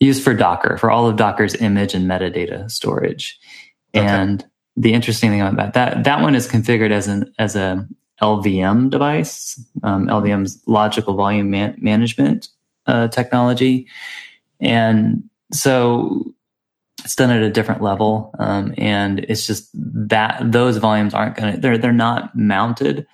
used 0.00 0.24
for 0.24 0.34
Docker, 0.34 0.78
for 0.78 0.90
all 0.90 1.06
of 1.06 1.16
Docker's 1.16 1.54
image 1.56 1.94
and 1.94 2.10
metadata 2.10 2.70
storage. 2.70 3.38
Okay. 3.94 4.04
And 4.04 4.44
the 4.76 4.94
interesting 4.94 5.30
thing 5.30 5.42
about 5.42 5.56
that, 5.56 5.74
that 5.74 6.04
that 6.04 6.22
one 6.22 6.34
is 6.34 6.48
configured 6.48 6.90
as 6.90 7.06
an 7.06 7.32
as 7.38 7.54
a 7.54 7.86
LVM 8.22 8.90
device, 8.90 9.62
um, 9.82 10.06
LVM's 10.06 10.62
logical 10.66 11.14
volume 11.14 11.50
man- 11.50 11.76
management 11.78 12.48
uh, 12.86 13.08
technology, 13.08 13.86
and 14.60 15.22
so 15.52 16.34
it's 17.04 17.16
done 17.16 17.30
at 17.30 17.42
a 17.42 17.50
different 17.50 17.82
level, 17.82 18.34
um, 18.38 18.74
and 18.78 19.20
it's 19.20 19.46
just 19.46 19.70
that 19.74 20.40
those 20.52 20.76
volumes 20.76 21.14
aren't 21.14 21.36
going 21.36 21.54
to 21.54 21.60
they're 21.60 21.78
they're 21.78 21.92
not 21.92 22.34
mounted, 22.36 23.06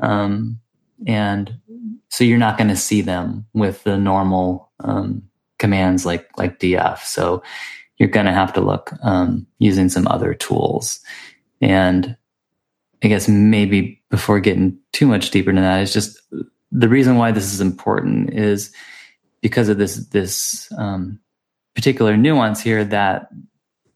um, 0.00 0.58
and 1.06 1.58
so 2.08 2.24
you're 2.24 2.38
not 2.38 2.58
going 2.58 2.68
to 2.68 2.76
see 2.76 3.00
them 3.00 3.46
with 3.52 3.84
the 3.84 3.96
normal 3.96 4.70
um, 4.80 5.22
commands 5.58 6.04
like 6.06 6.28
like 6.36 6.58
df. 6.58 6.98
So 7.00 7.42
you're 7.98 8.08
going 8.08 8.26
to 8.26 8.32
have 8.32 8.52
to 8.54 8.60
look 8.60 8.92
um, 9.02 9.46
using 9.58 9.88
some 9.88 10.06
other 10.08 10.34
tools. 10.34 11.00
And 11.60 12.16
I 13.02 13.08
guess 13.08 13.28
maybe 13.28 14.02
before 14.10 14.40
getting 14.40 14.78
too 14.92 15.06
much 15.06 15.30
deeper 15.30 15.50
into 15.50 15.62
that 15.62 15.82
is 15.82 15.92
just 15.92 16.18
the 16.70 16.88
reason 16.88 17.16
why 17.16 17.32
this 17.32 17.52
is 17.52 17.60
important 17.60 18.34
is 18.34 18.72
because 19.40 19.68
of 19.68 19.78
this 19.78 19.96
this 20.08 20.70
um, 20.76 21.18
particular 21.74 22.16
nuance 22.16 22.60
here 22.60 22.84
that 22.84 23.28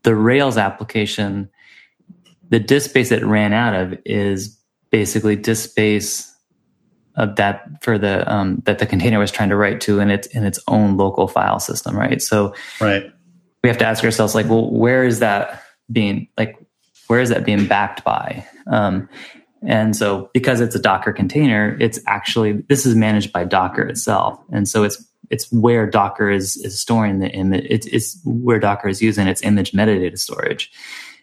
the 0.03 0.15
Rails 0.15 0.57
application, 0.57 1.51
the 2.49 2.61
disk 2.61 2.91
space 2.91 3.13
it 3.13 3.25
ran 3.25 3.53
out 3.53 3.75
of 3.75 3.99
is 4.05 4.59
basically 4.91 5.37
disk 5.37 5.71
space 5.71 6.30
of 7.17 7.37
that 7.37 7.83
for 7.83 7.99
the 7.99 8.31
um, 8.33 8.63
that 8.67 8.79
the 8.79 8.87
container 8.87 9.19
was 9.19 9.31
trying 9.31 9.49
to 9.49 9.57
write 9.57 9.81
to 9.83 10.01
in 10.01 10.11
its 10.11 10.27
in 10.29 10.45
its 10.45 10.59
own 10.69 10.97
local 10.97 11.29
file 11.29 11.61
system, 11.61 11.97
right? 11.97 12.23
So 12.23 12.55
right, 12.81 13.11
we 13.63 13.69
have 13.69 13.79
to 13.79 13.87
ask 13.87 14.05
ourselves 14.05 14.35
like, 14.35 14.49
well, 14.49 14.71
where 14.71 15.05
is 15.05 15.19
that 15.21 15.63
being 15.91 16.29
like 16.39 16.57
where 17.09 17.21
is 17.21 17.31
that 17.31 17.45
being 17.45 17.67
backed 17.67 18.05
by? 18.05 18.47
Um, 18.69 19.09
and 19.67 19.95
so 19.97 20.31
because 20.33 20.61
it's 20.61 20.75
a 20.75 20.79
Docker 20.79 21.13
container, 21.13 21.77
it's 21.81 21.99
actually 22.07 22.53
this 22.69 22.87
is 22.87 22.95
managed 22.95 23.33
by 23.33 23.45
Docker 23.45 23.83
itself, 23.83 24.41
and 24.53 24.69
so 24.69 24.85
it's 24.85 25.05
it's 25.31 25.51
where 25.53 25.89
Docker 25.89 26.31
is 26.31 26.57
is 26.57 26.79
storing 26.79 27.19
the 27.19 27.29
image. 27.29 27.67
It's, 27.69 27.87
it's 27.87 28.21
where 28.25 28.59
Docker 28.59 28.89
is 28.89 29.03
using 29.03 29.27
its 29.27 29.43
image 29.43 29.73
metadata 29.73 30.19
storage, 30.19 30.71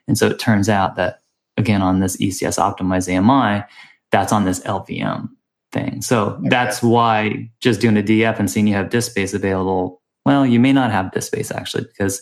and 0.07 0.17
so 0.17 0.27
it 0.27 0.37
turns 0.37 0.69
out 0.69 0.95
that 0.97 1.21
again 1.55 1.81
on 1.81 1.99
this 2.01 2.17
ECS 2.17 2.59
optimized 2.59 3.09
AMI, 3.09 3.63
that's 4.11 4.31
on 4.31 4.45
this 4.45 4.59
LVM 4.59 5.29
thing. 5.71 6.01
So 6.01 6.29
okay. 6.29 6.49
that's 6.49 6.81
why 6.81 7.49
just 7.59 7.81
doing 7.81 7.97
a 7.97 8.03
DF 8.03 8.39
and 8.39 8.49
seeing 8.49 8.67
you 8.67 8.73
have 8.73 8.89
disk 8.89 9.11
space 9.11 9.33
available. 9.33 10.01
Well, 10.25 10.45
you 10.45 10.59
may 10.59 10.73
not 10.73 10.91
have 10.91 11.11
disk 11.11 11.27
space 11.27 11.51
actually 11.51 11.83
because 11.83 12.21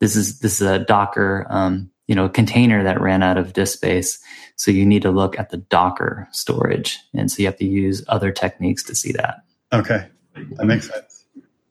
this 0.00 0.16
is 0.16 0.40
this 0.40 0.60
is 0.60 0.66
a 0.66 0.78
Docker 0.78 1.46
um, 1.50 1.90
you 2.06 2.14
know 2.14 2.28
container 2.28 2.82
that 2.82 3.00
ran 3.00 3.22
out 3.22 3.38
of 3.38 3.52
disk 3.52 3.76
space. 3.76 4.18
So 4.56 4.70
you 4.70 4.84
need 4.84 5.02
to 5.02 5.10
look 5.10 5.38
at 5.38 5.50
the 5.50 5.58
Docker 5.58 6.28
storage, 6.32 6.98
and 7.14 7.30
so 7.30 7.40
you 7.40 7.46
have 7.46 7.58
to 7.58 7.66
use 7.66 8.04
other 8.08 8.32
techniques 8.32 8.82
to 8.84 8.94
see 8.94 9.12
that. 9.12 9.42
Okay, 9.72 10.06
that 10.34 10.66
makes 10.66 10.88
sense. 10.88 11.24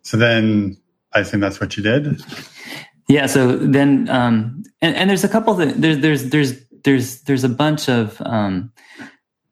So 0.03 0.17
then 0.17 0.77
I 1.13 1.19
assume 1.19 1.41
that's 1.41 1.59
what 1.59 1.75
you 1.75 1.83
did. 1.83 2.21
Yeah. 3.09 3.25
So 3.25 3.57
then, 3.57 4.09
um, 4.09 4.63
and, 4.81 4.95
and 4.95 5.09
there's 5.09 5.23
a 5.23 5.29
couple 5.29 5.59
of 5.59 5.81
there's 5.81 5.99
there's 5.99 6.29
there's 6.29 6.53
there's 6.83 7.21
there's 7.21 7.43
a 7.43 7.49
bunch 7.49 7.89
of 7.89 8.21
um, 8.21 8.71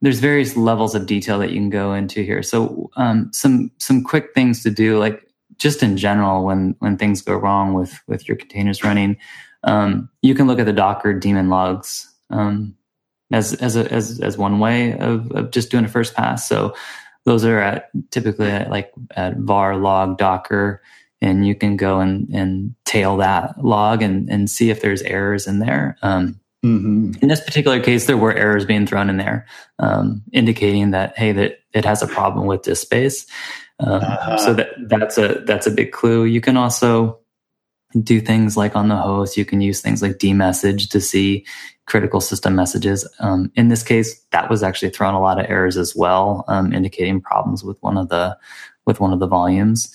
there's 0.05 0.19
various 0.19 0.55
levels 0.55 0.93
of 0.93 1.07
detail 1.07 1.39
that 1.39 1.49
you 1.49 1.55
can 1.55 1.71
go 1.71 1.91
into 1.91 2.21
here. 2.21 2.43
So 2.43 2.91
um, 2.95 3.33
some 3.33 3.71
some 3.79 4.03
quick 4.03 4.35
things 4.35 4.61
to 4.61 4.69
do, 4.69 4.99
like 4.99 5.27
just 5.57 5.81
in 5.81 5.97
general, 5.97 6.45
when 6.45 6.75
when 6.77 6.95
things 6.95 7.23
go 7.23 7.33
wrong 7.35 7.73
with 7.73 7.99
with 8.05 8.27
your 8.27 8.37
containers 8.37 8.83
running, 8.83 9.17
um, 9.63 10.07
you 10.21 10.35
can 10.35 10.45
look 10.45 10.59
at 10.59 10.67
the 10.67 10.73
Docker 10.73 11.11
daemon 11.15 11.49
logs 11.49 12.07
um, 12.29 12.75
as 13.31 13.55
as 13.55 13.75
a, 13.75 13.91
as 13.91 14.19
as 14.19 14.37
one 14.37 14.59
way 14.59 14.95
of, 14.99 15.31
of 15.31 15.49
just 15.49 15.71
doing 15.71 15.85
a 15.85 15.87
first 15.87 16.13
pass. 16.13 16.47
So 16.47 16.75
those 17.23 17.43
are 17.43 17.57
at 17.57 17.89
typically 18.11 18.51
at 18.51 18.69
like 18.69 18.91
at 19.15 19.37
var 19.37 19.75
log 19.75 20.19
Docker, 20.19 20.83
and 21.19 21.47
you 21.47 21.55
can 21.55 21.77
go 21.77 21.99
and 21.99 22.29
and 22.29 22.75
tail 22.85 23.17
that 23.17 23.65
log 23.65 24.03
and 24.03 24.29
and 24.29 24.51
see 24.51 24.69
if 24.69 24.81
there's 24.81 25.01
errors 25.01 25.47
in 25.47 25.57
there. 25.57 25.97
Um, 26.03 26.39
mm-hmm. 26.65 27.11
In 27.21 27.29
this 27.29 27.41
particular 27.41 27.79
case, 27.79 28.05
there 28.05 28.17
were 28.17 28.33
errors 28.33 28.65
being 28.65 28.87
thrown 28.87 29.09
in 29.09 29.17
there, 29.17 29.45
um, 29.79 30.23
indicating 30.31 30.91
that 30.91 31.17
hey, 31.17 31.31
that 31.31 31.59
it 31.73 31.85
has 31.85 32.01
a 32.01 32.07
problem 32.07 32.47
with 32.47 32.63
disk 32.63 32.81
space. 32.81 33.25
Um, 33.79 34.01
uh-huh. 34.01 34.37
So 34.37 34.53
that 34.53 34.69
that's 34.87 35.17
a 35.17 35.43
that's 35.45 35.67
a 35.67 35.71
big 35.71 35.91
clue. 35.91 36.25
You 36.25 36.41
can 36.41 36.57
also 36.57 37.19
do 38.01 38.19
things 38.19 38.57
like 38.57 38.75
on 38.75 38.89
the 38.89 38.95
host. 38.95 39.37
You 39.37 39.45
can 39.45 39.61
use 39.61 39.81
things 39.81 40.01
like 40.01 40.13
dmesg 40.13 40.89
to 40.89 40.99
see 40.99 41.45
critical 41.85 42.19
system 42.19 42.55
messages. 42.55 43.07
Um, 43.19 43.51
in 43.55 43.69
this 43.69 43.83
case, 43.83 44.19
that 44.31 44.49
was 44.49 44.63
actually 44.63 44.89
throwing 44.89 45.15
a 45.15 45.21
lot 45.21 45.39
of 45.39 45.49
errors 45.49 45.77
as 45.77 45.95
well, 45.95 46.43
um, 46.47 46.73
indicating 46.73 47.21
problems 47.21 47.63
with 47.63 47.81
one 47.81 47.97
of 47.97 48.09
the 48.09 48.37
with 48.85 48.99
one 48.99 49.13
of 49.13 49.19
the 49.19 49.27
volumes. 49.27 49.93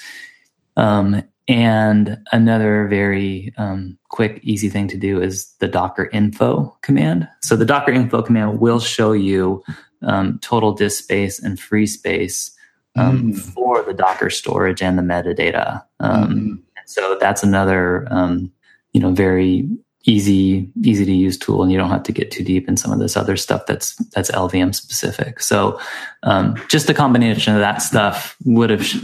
Um, 0.76 1.22
and 1.48 2.18
another 2.32 2.86
very 2.88 3.52
um, 3.56 3.98
quick, 4.08 4.40
easy 4.42 4.68
thing 4.68 4.88
to 4.88 4.96
do 4.96 5.20
is 5.20 5.52
the 5.58 5.68
Docker 5.68 6.08
info 6.12 6.76
command. 6.82 7.28
So 7.42 7.56
the 7.56 7.64
Docker 7.64 7.92
info 7.92 8.22
command 8.22 8.60
will 8.60 8.80
show 8.80 9.12
you 9.12 9.62
um, 10.02 10.38
total 10.40 10.72
disk 10.72 11.02
space 11.02 11.42
and 11.42 11.58
free 11.58 11.86
space 11.86 12.50
um, 12.96 13.32
mm. 13.32 13.38
for 13.38 13.82
the 13.82 13.94
Docker 13.94 14.30
storage 14.30 14.82
and 14.82 14.98
the 14.98 15.02
metadata. 15.02 15.82
Mm 16.00 16.60
so 16.90 17.16
that's 17.20 17.44
another, 17.44 18.06
um, 18.10 18.50
you 18.92 19.00
know, 19.00 19.12
very 19.12 19.68
easy, 20.04 20.70
easy 20.82 21.04
to 21.04 21.12
use 21.12 21.36
tool, 21.36 21.62
and 21.62 21.70
you 21.70 21.78
don't 21.78 21.90
have 21.90 22.02
to 22.04 22.12
get 22.12 22.30
too 22.30 22.42
deep 22.42 22.68
in 22.68 22.76
some 22.76 22.92
of 22.92 22.98
this 22.98 23.16
other 23.16 23.36
stuff 23.36 23.66
that's 23.66 23.96
that's 24.12 24.30
LVM 24.30 24.74
specific. 24.74 25.40
So, 25.40 25.80
um, 26.22 26.56
just 26.68 26.88
a 26.88 26.94
combination 26.94 27.54
of 27.54 27.60
that 27.60 27.82
stuff 27.82 28.36
would 28.44 28.70
have 28.70 28.84
sh- 28.84 28.98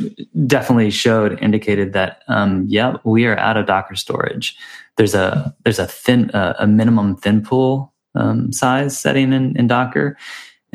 definitely 0.46 0.90
showed 0.90 1.38
indicated 1.42 1.92
that, 1.92 2.22
um, 2.28 2.64
yeah, 2.68 2.96
we 3.04 3.26
are 3.26 3.38
out 3.38 3.56
of 3.56 3.66
Docker 3.66 3.94
storage. 3.94 4.56
There's 4.96 5.14
a 5.14 5.54
there's 5.64 5.78
a 5.78 5.86
thin 5.86 6.30
uh, 6.30 6.54
a 6.58 6.66
minimum 6.66 7.16
thin 7.16 7.42
pool 7.42 7.92
um, 8.14 8.52
size 8.52 8.98
setting 8.98 9.32
in, 9.32 9.56
in 9.56 9.66
Docker, 9.66 10.16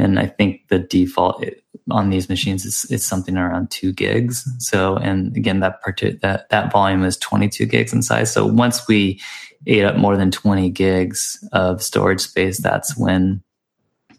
and 0.02 0.18
I 0.18 0.26
think 0.26 0.68
the 0.70 0.80
default 0.80 1.46
on 1.92 2.10
these 2.10 2.28
machines 2.28 2.66
is 2.66 2.86
it's 2.90 3.06
something 3.06 3.38
around 3.38 3.70
two 3.70 3.94
gigs. 3.94 4.50
So, 4.58 4.98
and 4.98 5.36
again, 5.38 5.60
that 5.60 5.82
part 5.82 6.02
that 6.22 6.50
that 6.50 6.72
volume 6.72 7.04
is 7.04 7.18
22 7.18 7.68
gigs 7.68 7.94
in 7.94 8.02
size. 8.02 8.34
So 8.34 8.46
once 8.46 8.88
we 8.88 9.22
ate 9.68 9.86
up 9.86 9.98
more 9.98 10.18
than 10.18 10.32
20 10.32 10.72
gigs 10.72 11.48
of 11.54 11.84
storage 11.84 12.22
space, 12.22 12.58
that's 12.58 12.98
when 12.98 13.44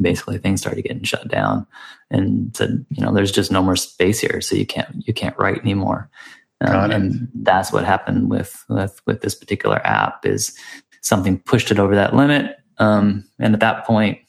basically 0.01 0.39
things 0.39 0.61
started 0.61 0.83
getting 0.83 1.03
shut 1.03 1.27
down 1.27 1.67
and 2.11 2.57
said, 2.57 2.87
you 2.91 3.05
know, 3.05 3.13
there's 3.13 3.33
just 3.33 3.51
no 3.51 3.63
more 3.63 3.77
space 3.77 4.21
here, 4.21 4.41
so 4.41 4.55
you 4.55 4.67
can't 4.67 5.07
you 5.07 5.13
can't 5.13 5.37
write 5.37 5.59
anymore. 5.59 6.09
Um, 6.61 6.93
and 6.93 7.29
that's 7.35 7.73
what 7.73 7.85
happened 7.85 8.31
with, 8.31 8.65
with 8.69 9.01
with 9.05 9.21
this 9.21 9.35
particular 9.35 9.85
app 9.85 10.25
is 10.25 10.57
something 11.01 11.41
pushed 11.41 11.73
it 11.73 11.81
over 11.81 11.97
that 11.97 12.15
limit. 12.15 12.57
Um, 12.79 13.25
and 13.41 13.53
at 13.55 13.61
that 13.61 13.85
point, 13.85 14.21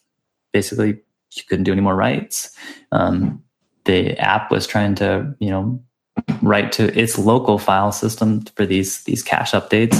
basically 0.52 1.00
you 1.36 1.44
couldn't 1.48 1.64
do 1.64 1.72
any 1.72 1.82
more 1.82 1.96
writes. 1.96 2.56
Um, 2.92 3.44
the 3.86 4.18
app 4.18 4.52
was 4.52 4.66
trying 4.66 4.96
to, 4.96 5.36
you 5.40 5.50
know, 5.50 5.82
write 6.42 6.72
to 6.74 6.98
its 6.98 7.18
local 7.18 7.58
file 7.58 7.92
system 7.92 8.42
for 8.56 8.66
these 8.66 9.04
these 9.04 9.24
cache 9.24 9.52
updates, 9.52 9.98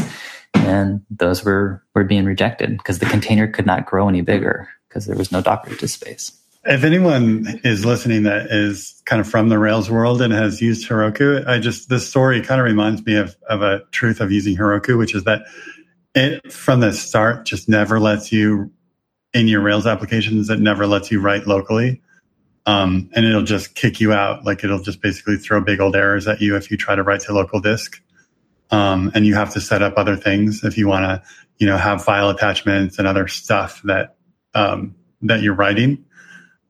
and 0.54 1.02
those 1.10 1.44
were 1.44 1.84
were 1.96 2.04
being 2.04 2.26
rejected 2.26 2.78
because 2.78 3.00
the 3.00 3.06
container 3.06 3.48
could 3.48 3.66
not 3.66 3.86
grow 3.86 4.08
any 4.08 4.22
bigger 4.22 4.70
because 4.88 5.06
there 5.06 5.18
was 5.18 5.32
no 5.32 5.42
Docker 5.42 5.76
disk 5.76 6.00
space. 6.00 6.32
If 6.66 6.86
anyone 6.86 7.60
is 7.66 7.84
listening 7.84 8.24
that 8.24 8.48
is 8.50 9.02
kind 9.06 9.20
of 9.20 9.30
from 9.30 9.50
the 9.50 9.60
Rails 9.60 9.90
world 9.90 10.22
and 10.22 10.32
has 10.32 10.62
used 10.62 10.88
Heroku, 10.88 11.46
I 11.46 11.60
just 11.60 11.90
this 11.90 12.08
story 12.08 12.42
kind 12.42 12.62
of 12.62 12.66
reminds 12.66 13.06
me 13.06 13.16
of 13.16 13.36
of 13.50 13.62
a 13.62 13.82
truth 13.92 14.22
of 14.22 14.32
using 14.32 14.56
Heroku, 14.56 14.98
which 14.98 15.14
is 15.14 15.26
that 15.26 15.42
it 16.16 16.52
from 16.52 16.80
the 16.80 16.94
start 16.94 17.46
just 17.46 17.68
never 17.68 18.00
lets 18.00 18.32
you 18.32 18.72
in 19.34 19.48
your 19.48 19.62
Rails 19.62 19.88
applications 19.88 20.48
that 20.48 20.60
never 20.60 20.86
lets 20.86 21.12
you 21.12 21.20
write 21.20 21.48
locally. 21.48 22.02
Um, 22.66 23.10
and 23.14 23.26
it'll 23.26 23.44
just 23.44 23.76
kick 23.76 24.00
you 24.00 24.14
out. 24.14 24.46
Like 24.46 24.64
it'll 24.64 24.82
just 24.82 25.02
basically 25.02 25.38
throw 25.38 25.60
big 25.62 25.82
old 25.82 25.96
errors 25.96 26.28
at 26.28 26.40
you 26.40 26.56
if 26.56 26.72
you 26.72 26.78
try 26.78 26.96
to 26.96 27.04
write 27.04 27.22
to 27.22 27.34
local 27.34 27.60
disk. 27.60 28.02
Um, 28.72 29.12
and 29.14 29.26
you 29.26 29.36
have 29.36 29.52
to 29.54 29.62
set 29.62 29.82
up 29.82 29.96
other 29.98 30.16
things 30.16 30.64
if 30.64 30.78
you 30.78 30.88
want 30.88 31.04
to, 31.04 31.22
you 31.58 31.68
know, 31.68 31.78
have 31.78 32.04
file 32.04 32.30
attachments 32.30 32.98
and 32.98 33.08
other 33.08 33.28
stuff 33.28 33.82
that, 33.84 34.16
um, 34.56 34.96
that 35.22 35.42
you're 35.42 35.54
writing. 35.54 36.06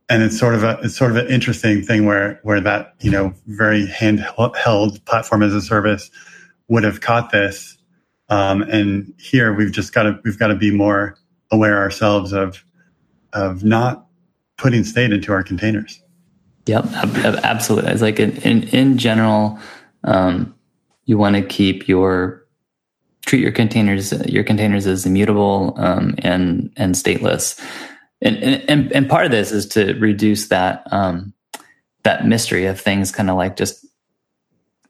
And 0.09 0.21
it's 0.21 0.37
sort 0.37 0.55
of 0.55 0.63
a, 0.63 0.79
it's 0.83 0.95
sort 0.95 1.11
of 1.11 1.17
an 1.17 1.27
interesting 1.27 1.81
thing 1.81 2.05
where, 2.05 2.39
where 2.43 2.59
that, 2.59 2.95
you 2.99 3.09
know, 3.09 3.33
very 3.47 3.85
handheld 3.87 5.05
platform 5.05 5.43
as 5.43 5.53
a 5.53 5.61
service 5.61 6.09
would 6.67 6.83
have 6.83 7.01
caught 7.01 7.31
this. 7.31 7.77
Um, 8.29 8.63
and 8.63 9.13
here 9.17 9.53
we've 9.53 9.71
just 9.71 9.93
got 9.93 10.03
to, 10.03 10.19
we've 10.25 10.39
got 10.39 10.47
to 10.47 10.55
be 10.55 10.71
more, 10.71 11.15
aware 11.53 11.77
ourselves 11.77 12.33
of 12.33 12.65
of 13.33 13.63
not 13.63 14.07
putting 14.57 14.83
state 14.83 15.11
into 15.11 15.31
our 15.31 15.43
containers. 15.43 16.01
Yep, 16.65 16.85
absolutely. 17.43 17.91
It's 17.91 18.01
like 18.01 18.19
in 18.19 18.37
in, 18.37 18.63
in 18.69 18.97
general, 18.97 19.59
um, 20.03 20.53
you 21.05 21.17
want 21.17 21.35
to 21.35 21.41
keep 21.41 21.87
your 21.87 22.45
treat 23.25 23.41
your 23.41 23.51
containers 23.51 24.11
your 24.27 24.43
containers 24.43 24.87
as 24.87 25.05
immutable 25.05 25.73
um, 25.77 26.15
and 26.19 26.71
and 26.75 26.95
stateless. 26.95 27.59
And, 28.21 28.37
and 28.69 28.91
and 28.93 29.09
part 29.09 29.25
of 29.25 29.31
this 29.31 29.51
is 29.51 29.65
to 29.67 29.93
reduce 29.95 30.47
that 30.47 30.87
um, 30.91 31.33
that 32.03 32.25
mystery 32.25 32.65
of 32.65 32.79
things 32.79 33.11
kind 33.11 33.29
of 33.29 33.35
like 33.35 33.57
just 33.57 33.85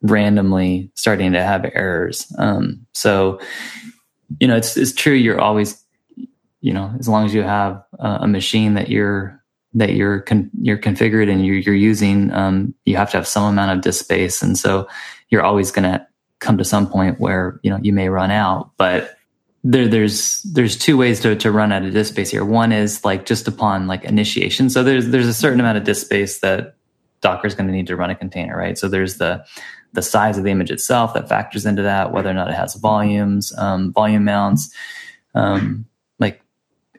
randomly 0.04 0.92
starting 0.96 1.32
to 1.34 1.42
have 1.42 1.66
errors. 1.74 2.32
Um, 2.38 2.86
so, 2.94 3.40
you 4.40 4.48
know, 4.48 4.56
it's 4.56 4.78
it's 4.78 4.94
true. 4.94 5.14
You're 5.14 5.42
always 5.42 5.83
you 6.64 6.74
know, 6.74 6.96
as 6.98 7.10
long 7.10 7.26
as 7.26 7.34
you 7.34 7.44
have 7.44 7.84
a 8.00 8.26
machine 8.26 8.76
that 8.76 8.88
you're 8.88 9.44
that 9.74 9.94
you're 9.96 10.22
con- 10.22 10.50
you're 10.62 10.78
configured 10.78 11.30
and 11.30 11.46
you're, 11.46 11.58
you're 11.58 11.76
using, 11.76 12.32
um, 12.32 12.74
you 12.86 12.96
have 12.96 13.12
to 13.12 13.18
have 13.18 13.28
some 13.28 13.44
amount 13.44 13.72
of 13.72 13.82
disk 13.82 14.02
space, 14.06 14.42
and 14.42 14.58
so 14.58 14.88
you're 15.30 15.44
always 15.44 15.72
going 15.72 15.84
to 15.84 16.08
come 16.40 16.58
to 16.58 16.64
some 16.64 16.90
point 16.90 17.20
where 17.20 17.60
you 17.64 17.70
know 17.70 17.80
you 17.82 17.92
may 17.92 18.08
run 18.08 18.32
out, 18.32 18.72
but 18.78 19.18
there, 19.66 19.90
there's 19.90 20.42
there's 20.44 20.78
two 20.78 20.96
ways 20.96 21.20
to, 21.20 21.36
to 21.36 21.52
run 21.52 21.74
out 21.74 21.84
of 21.84 21.92
disk 21.92 22.14
space 22.14 22.32
here. 22.32 22.46
One 22.46 22.72
is 22.72 23.04
like 23.04 23.26
just 23.26 23.46
upon 23.48 23.88
like 23.88 24.06
initiation. 24.06 24.70
So 24.70 24.84
there's 24.84 25.10
there's 25.10 25.28
a 25.28 25.34
certain 25.34 25.60
amount 25.60 25.78
of 25.78 25.84
disk 25.84 26.06
space 26.06 26.40
that 26.40 26.76
Docker 27.20 27.48
is 27.48 27.56
going 27.56 27.68
to 27.68 27.74
need 27.74 27.88
to 27.88 27.98
run 27.98 28.10
a 28.10 28.16
container, 28.16 28.58
right? 28.58 28.78
So 28.78 28.88
there's 28.88 29.18
the 29.18 29.44
the 29.92 30.02
size 30.02 30.38
of 30.38 30.46
the 30.46 30.50
image 30.50 30.72
itself 30.72 31.14
that 31.14 31.28
factors 31.28 31.66
into 31.66 31.82
that, 31.82 32.14
whether 32.14 32.30
or 32.30 32.34
not 32.34 32.50
it 32.50 32.56
has 32.56 32.76
volumes, 32.76 33.54
um, 33.58 33.92
volume 33.92 34.24
mounts, 34.24 34.74
um, 35.36 35.86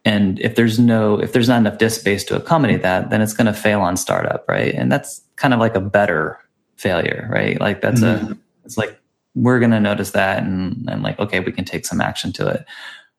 and 0.05 0.39
if 0.41 0.55
there's 0.55 0.79
no 0.79 1.19
if 1.21 1.33
there's 1.33 1.49
not 1.49 1.59
enough 1.59 1.79
disk 1.79 2.01
space 2.01 2.25
to 2.25 2.37
accommodate 2.37 2.83
that, 2.83 3.11
then 3.11 3.23
it's 3.23 3.33
going 3.33 3.47
to 3.47 3.55
fail 3.55 3.81
on 3.81 3.97
startup, 3.97 4.45
right? 4.49 4.75
And 4.75 4.91
that's 4.93 5.23
kind 5.37 5.55
of 5.55 5.61
like 5.61 5.75
a 5.75 5.81
better 5.81 6.39
failure, 6.77 7.29
right? 7.31 7.61
Like 7.61 7.81
that's 7.81 8.01
mm-hmm. 8.01 8.33
a 8.33 8.37
it's 8.65 8.77
like 8.77 9.01
we're 9.35 9.59
going 9.59 9.71
to 9.71 9.81
notice 9.81 10.13
that 10.13 10.43
and, 10.43 10.89
and 10.89 11.03
like, 11.03 11.19
okay, 11.19 11.41
we 11.41 11.53
can 11.53 11.65
take 11.65 11.87
some 11.87 12.01
action 12.01 12.33
to 12.33 12.47
it 12.49 12.65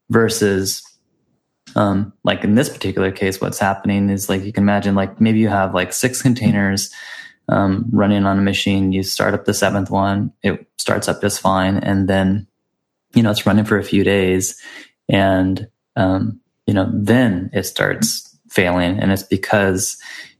versus, 0.09 0.81
um, 1.75 2.13
like 2.23 2.43
in 2.43 2.55
this 2.55 2.69
particular 2.69 3.11
case, 3.11 3.41
what's 3.41 3.59
happening 3.59 4.09
is 4.09 4.29
like, 4.29 4.43
you 4.43 4.53
can 4.53 4.63
imagine 4.63 4.95
like 4.95 5.19
maybe 5.19 5.39
you 5.39 5.49
have 5.49 5.73
like 5.73 5.91
six 5.91 6.21
containers, 6.21 6.89
um, 7.49 7.85
running 7.91 8.25
on 8.25 8.39
a 8.39 8.41
machine. 8.41 8.91
You 8.91 9.03
start 9.03 9.33
up 9.33 9.45
the 9.45 9.53
seventh 9.53 9.89
one. 9.89 10.31
It 10.41 10.65
starts 10.77 11.09
up 11.09 11.21
just 11.21 11.41
fine. 11.41 11.77
And 11.77 12.07
then, 12.07 12.47
you 13.13 13.21
know, 13.21 13.31
it's 13.31 13.45
running 13.45 13.65
for 13.65 13.77
a 13.77 13.83
few 13.83 14.03
days 14.03 14.59
and, 15.09 15.67
um, 15.95 16.39
you 16.67 16.73
know, 16.73 16.89
then 16.93 17.49
it 17.53 17.63
starts 17.63 18.35
failing. 18.49 18.99
And 18.99 19.11
it's 19.11 19.23
because, 19.23 19.97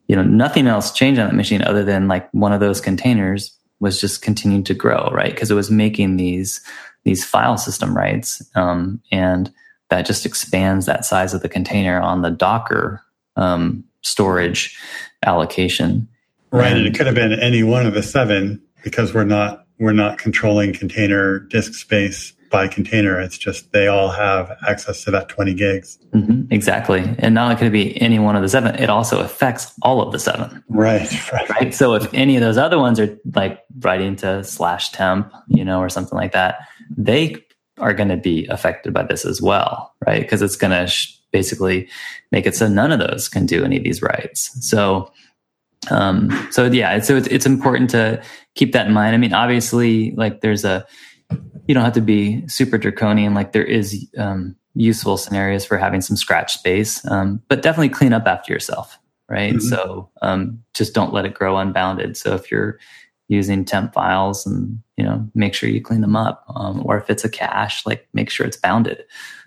you 0.08 0.16
know, 0.16 0.24
nothing 0.24 0.68
else 0.68 0.92
changed 0.92 1.20
on 1.20 1.28
that 1.28 1.36
machine 1.36 1.62
other 1.62 1.84
than 1.84 2.08
like 2.08 2.30
one 2.32 2.54
of 2.54 2.60
those 2.60 2.82
containers 2.82 3.56
was 3.80 4.00
just 4.00 4.22
continuing 4.22 4.64
to 4.64 4.74
grow, 4.74 5.10
right? 5.12 5.32
Because 5.32 5.52
it 5.52 5.56
was 5.56 5.70
making 5.70 6.18
these 6.18 6.62
these 7.04 7.24
file 7.24 7.58
system 7.58 7.96
writes, 7.96 8.42
um, 8.56 9.00
and 9.12 9.54
that 9.90 10.08
just 10.08 10.26
expands 10.26 10.88
that 10.88 11.06
size 11.06 11.36
of 11.36 11.44
the 11.44 11.50
container 11.50 12.02
on 12.02 12.24
the 12.24 12.32
Docker 12.32 13.00
um, 13.36 13.84
storage 14.02 14.76
allocation. 15.24 16.08
Right, 16.52 16.72
and, 16.72 16.80
and 16.80 16.88
it 16.88 16.98
could 16.98 17.06
have 17.06 17.14
been 17.14 17.34
any 17.34 17.62
one 17.62 17.86
of 17.86 17.94
the 17.94 18.02
seven 18.02 18.60
because 18.84 19.14
we're 19.14 19.24
not 19.24 19.66
we're 19.78 19.94
not 19.94 20.18
controlling 20.18 20.74
container 20.74 21.40
disk 21.40 21.74
space 21.76 22.34
by 22.56 22.70
container. 22.70 23.20
It's 23.20 23.38
just 23.38 23.74
they 23.74 23.88
all 23.88 24.08
have 24.08 24.50
access 24.66 25.04
to 25.04 25.12
that 25.12 25.28
20 25.28 25.54
gigs. 25.56 26.00
Mm-hmm, 26.14 26.54
exactly. 26.54 27.04
And 27.20 27.36
not 27.36 27.44
only 27.44 27.58
could 27.58 27.68
it 27.68 27.72
be 27.72 28.02
any 28.02 28.18
one 28.18 28.38
of 28.38 28.42
the 28.42 28.48
seven, 28.48 28.74
it 28.76 28.90
also 28.90 29.20
affects 29.20 29.74
all 29.82 30.02
of 30.02 30.14
the 30.14 30.20
seven. 30.20 30.64
Right, 30.70 31.12
right. 31.34 31.50
Right. 31.50 31.74
So 31.74 31.96
if 31.96 32.08
any 32.14 32.38
of 32.38 32.42
those 32.42 32.58
other 32.58 32.80
ones 32.80 32.98
are 32.98 33.20
like 33.34 33.60
writing 33.80 34.16
to 34.18 34.42
slash 34.46 34.94
temp, 34.94 35.34
you 35.50 35.66
know, 35.66 35.80
or 35.82 35.90
something 35.90 36.18
like 36.18 36.32
that, 36.32 36.60
they 36.96 37.36
are 37.80 37.94
going 37.94 38.08
to 38.08 38.16
be 38.16 38.46
affected 38.46 38.94
by 38.94 39.04
this 39.04 39.26
as 39.26 39.42
well, 39.42 39.94
right? 40.08 40.22
Because 40.22 40.42
it's 40.42 40.56
going 40.56 40.72
to 40.72 40.88
sh- 40.88 41.20
basically 41.34 41.90
make 42.32 42.46
it 42.46 42.56
so 42.56 42.70
none 42.70 42.94
of 42.94 43.00
those 43.00 43.28
can 43.28 43.46
do 43.46 43.66
any 43.66 43.76
of 43.76 43.84
these 43.84 44.02
writes. 44.02 44.50
So, 44.66 45.12
um, 45.92 46.32
so 46.52 46.68
yeah, 46.68 47.02
so 47.02 47.18
it's, 47.18 47.28
it's 47.28 47.46
important 47.46 47.90
to 47.90 48.24
keep 48.54 48.72
that 48.72 48.88
in 48.88 48.94
mind. 48.94 49.14
I 49.14 49.18
mean, 49.18 49.34
obviously, 49.34 50.12
like 50.12 50.40
there's 50.40 50.64
a, 50.64 50.86
you 51.68 51.74
don't 51.74 51.84
have 51.84 51.94
to 51.94 52.02
be 52.02 52.48
super 52.48 52.78
draconian. 52.78 53.34
Like 53.34 53.52
there 53.52 53.64
is 53.64 54.08
um, 54.18 54.56
useful 54.74 55.18
scenarios 55.18 55.66
for 55.66 55.78
having 55.78 56.02
some 56.02 56.18
scratch 56.18 56.54
space, 56.54 57.06
um, 57.10 57.42
but 57.48 57.62
definitely 57.62 57.90
clean 57.90 58.14
up 58.14 58.26
after 58.28 58.54
yourself, 58.54 58.98
right? 59.30 59.54
Mm-hmm. 59.54 59.68
So 59.68 60.10
um, 60.22 60.64
just 60.74 60.94
don't 60.94 61.14
let 61.14 61.26
it 61.26 61.34
grow 61.34 61.58
unbounded. 61.58 62.18
So 62.18 62.36
if 62.36 62.52
you're 62.52 62.80
using 63.28 63.66
temp 63.66 63.94
files 63.94 64.46
and 64.46 64.80
you 64.98 65.04
know 65.04 65.28
make 65.34 65.56
sure 65.56 65.70
you 65.70 65.82
clean 65.82 66.02
them 66.02 66.16
up, 66.16 66.46
um, 66.56 66.82
or 66.86 66.98
if 66.98 67.10
it's 67.10 67.26
a 67.26 67.30
cache, 67.30 67.86
like 67.86 68.08
make 68.14 68.30
sure 68.30 68.46
it's 68.46 68.58
bounded. 68.58 69.04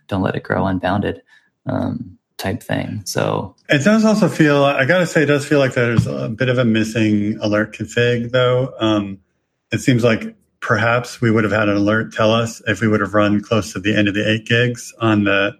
Don't 0.09 0.23
let 0.23 0.35
it 0.35 0.43
grow 0.43 0.67
unbounded. 0.67 1.23
Um, 1.67 2.19
type 2.39 2.63
thing. 2.63 3.03
So 3.05 3.55
it 3.69 3.85
does 3.85 4.05
also 4.05 4.29
feel, 4.29 4.63
I 4.65 4.87
gotta 4.87 5.07
say, 5.07 5.25
it 5.25 5.27
does 5.27 5.45
feel 5.45 5.59
like 5.59 5.75
there's 5.75 6.07
a 6.07 6.29
bit 6.29 6.49
of 6.49 6.57
a 6.57 6.65
missing 6.65 7.37
alert 7.41 7.75
config 7.75 8.31
though. 8.31 8.73
Um, 8.79 9.19
it 9.73 9.81
seems 9.81 10.05
like 10.05 10.35
perhaps 10.69 11.23
we 11.23 11.31
would 11.31 11.45
have 11.45 11.53
had 11.53 11.67
an 11.67 11.79
alert 11.79 12.13
tell 12.13 12.31
us 12.31 12.61
if 12.67 12.83
we 12.83 12.89
would 12.89 13.01
have 13.01 13.15
run 13.15 13.41
close 13.41 13.73
to 13.73 13.81
the 13.81 13.97
end 13.97 14.07
of 14.07 14.13
the 14.13 14.31
eight 14.31 14.45
gigs 14.45 14.93
on 15.01 15.25
the 15.25 15.51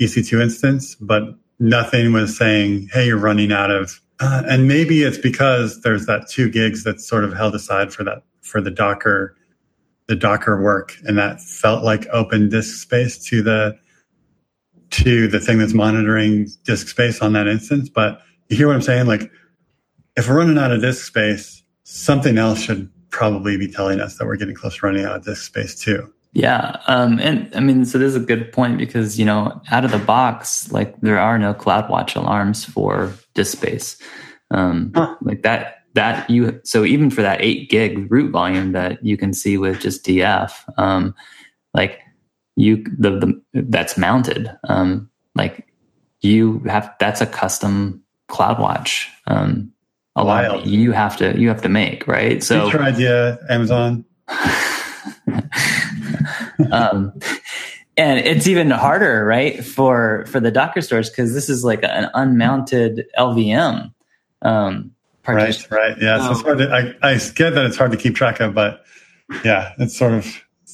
EC2 0.00 0.40
instance, 0.40 0.94
but 0.94 1.24
nothing 1.58 2.10
was 2.14 2.38
saying, 2.38 2.88
hey, 2.90 3.08
you're 3.08 3.18
running 3.18 3.52
out 3.52 3.70
of. 3.70 4.00
Uh, 4.18 4.42
and 4.48 4.66
maybe 4.66 5.02
it's 5.02 5.18
because 5.18 5.82
there's 5.82 6.06
that 6.06 6.26
two 6.26 6.48
gigs 6.48 6.82
that's 6.82 7.06
sort 7.06 7.22
of 7.22 7.34
held 7.34 7.54
aside 7.54 7.92
for 7.92 8.02
that 8.02 8.22
for 8.40 8.62
the 8.62 8.70
Docker, 8.70 9.36
the 10.06 10.16
Docker 10.16 10.58
work, 10.62 10.96
and 11.04 11.18
that 11.18 11.42
felt 11.42 11.84
like 11.84 12.06
open 12.06 12.48
disk 12.48 12.80
space 12.80 13.22
to 13.26 13.42
the 13.42 13.78
to 14.88 15.28
the 15.28 15.38
thing 15.38 15.58
that's 15.58 15.74
monitoring 15.74 16.48
disk 16.64 16.88
space 16.88 17.20
on 17.20 17.34
that 17.34 17.46
instance. 17.46 17.90
But 17.90 18.22
you 18.48 18.56
hear 18.56 18.68
what 18.68 18.76
I'm 18.76 18.80
saying? 18.80 19.04
Like, 19.06 19.30
if 20.16 20.30
we're 20.30 20.38
running 20.38 20.56
out 20.56 20.72
of 20.72 20.80
disk 20.80 21.04
space, 21.04 21.62
something 21.84 22.38
else 22.38 22.62
should 22.62 22.90
probably 23.10 23.56
be 23.56 23.68
telling 23.68 24.00
us 24.00 24.16
that 24.18 24.26
we're 24.26 24.36
getting 24.36 24.54
close 24.54 24.76
to 24.76 24.86
running 24.86 25.04
out 25.04 25.16
of 25.16 25.24
disk 25.24 25.44
space 25.44 25.74
too. 25.74 26.12
Yeah. 26.32 26.76
Um, 26.86 27.18
and 27.18 27.52
I 27.56 27.60
mean, 27.60 27.84
so 27.84 27.98
this 27.98 28.10
is 28.14 28.22
a 28.22 28.24
good 28.24 28.52
point 28.52 28.78
because, 28.78 29.18
you 29.18 29.24
know, 29.24 29.60
out 29.70 29.84
of 29.84 29.90
the 29.90 29.98
box, 29.98 30.70
like 30.70 31.00
there 31.00 31.18
are 31.18 31.38
no 31.38 31.52
CloudWatch 31.54 32.14
alarms 32.14 32.64
for 32.64 33.12
disk 33.34 33.58
space. 33.58 34.00
Um, 34.52 34.92
huh. 34.94 35.16
Like 35.22 35.42
that, 35.42 35.78
that 35.94 36.30
you, 36.30 36.60
so 36.62 36.84
even 36.84 37.10
for 37.10 37.22
that 37.22 37.40
eight 37.40 37.68
gig 37.68 38.10
root 38.10 38.30
volume 38.30 38.72
that 38.72 39.04
you 39.04 39.16
can 39.16 39.32
see 39.32 39.58
with 39.58 39.80
just 39.80 40.04
DF, 40.04 40.52
um, 40.78 41.16
like 41.74 41.98
you, 42.54 42.84
the, 42.96 43.10
the, 43.52 43.62
that's 43.62 43.98
mounted. 43.98 44.56
Um, 44.68 45.10
like 45.34 45.66
you 46.20 46.60
have, 46.60 46.94
that's 47.00 47.20
a 47.20 47.26
custom 47.26 48.04
CloudWatch. 48.28 49.06
Um, 49.26 49.72
a 50.20 50.24
lot 50.24 50.66
you 50.66 50.92
have 50.92 51.16
to 51.16 51.38
you 51.38 51.48
have 51.48 51.62
to 51.62 51.68
make 51.68 52.06
right? 52.06 52.42
So 52.42 52.68
Future 52.68 52.82
idea 52.82 53.38
amazon. 53.48 54.04
Um, 56.72 57.18
and 57.96 58.18
it's 58.20 58.46
even 58.46 58.70
harder 58.70 59.24
right 59.24 59.64
for 59.64 60.24
for 60.26 60.40
the 60.40 60.50
docker 60.50 60.80
stores 60.80 61.10
because 61.10 61.34
this 61.34 61.48
is 61.48 61.64
like 61.64 61.82
an 61.82 62.10
unmounted 62.14 63.06
lvm 63.18 63.92
um, 64.42 64.92
right 65.26 65.70
right 65.70 65.96
yeah 66.00 66.24
so 66.24 66.32
it's 66.32 66.42
hard 66.42 66.58
to, 66.58 66.70
I, 66.70 67.12
I 67.12 67.18
get 67.34 67.50
that 67.54 67.66
it's 67.66 67.76
hard 67.76 67.92
to 67.92 67.96
keep 67.96 68.14
track 68.14 68.40
of 68.40 68.54
but 68.54 68.84
yeah 69.44 69.72
it's 69.78 69.96
sort 69.96 70.12
of 70.12 70.26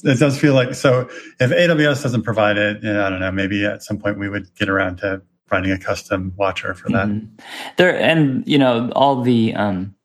it 0.03 0.19
does 0.19 0.39
feel 0.39 0.53
like 0.53 0.73
so 0.73 1.09
if 1.39 1.51
aws 1.51 2.03
doesn't 2.03 2.23
provide 2.23 2.57
it 2.57 2.81
you 2.83 2.93
know, 2.93 3.05
i 3.05 3.09
don't 3.09 3.19
know 3.19 3.31
maybe 3.31 3.65
at 3.65 3.83
some 3.83 3.97
point 3.97 4.17
we 4.17 4.29
would 4.29 4.53
get 4.55 4.69
around 4.69 4.97
to 4.97 5.21
Finding 5.49 5.71
a 5.71 5.79
custom 5.79 6.33
watcher 6.35 6.73
for 6.73 6.89
that. 6.89 7.07
Mm-hmm. 7.07 7.35
There 7.77 7.97
and 7.97 8.45
you 8.47 8.57
know 8.57 8.91
all 8.95 9.21
the 9.21 9.53
um, 9.55 9.95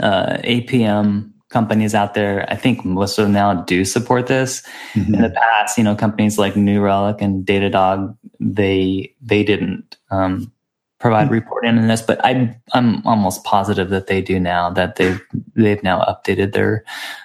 uh, 0.00 0.38
APM 0.44 1.32
companies 1.48 1.94
out 1.94 2.14
there. 2.14 2.46
I 2.50 2.56
think 2.56 2.84
most 2.84 3.18
of 3.18 3.24
them 3.24 3.32
now 3.32 3.54
do 3.62 3.84
support 3.84 4.26
this. 4.26 4.62
Mm-hmm. 4.94 5.14
In 5.14 5.22
the 5.22 5.30
past, 5.30 5.78
you 5.78 5.84
know, 5.84 5.94
companies 5.94 6.38
like 6.38 6.56
New 6.56 6.80
Relic 6.80 7.20
and 7.20 7.44
Datadog, 7.46 8.16
they 8.40 9.14
they 9.20 9.42
didn't 9.42 9.96
um, 10.10 10.52
provide 10.98 11.24
mm-hmm. 11.24 11.34
reporting 11.34 11.76
in 11.76 11.88
this, 11.88 12.02
but 12.02 12.20
I'm 12.24 12.54
I'm 12.72 13.06
almost 13.06 13.44
positive 13.44 13.90
that 13.90 14.06
they 14.06 14.20
do 14.20 14.38
now. 14.38 14.70
That 14.70 14.96
they've 14.96 15.20
they've 15.54 15.82
now 15.82 16.02
updated 16.02 16.52
their 16.52 16.84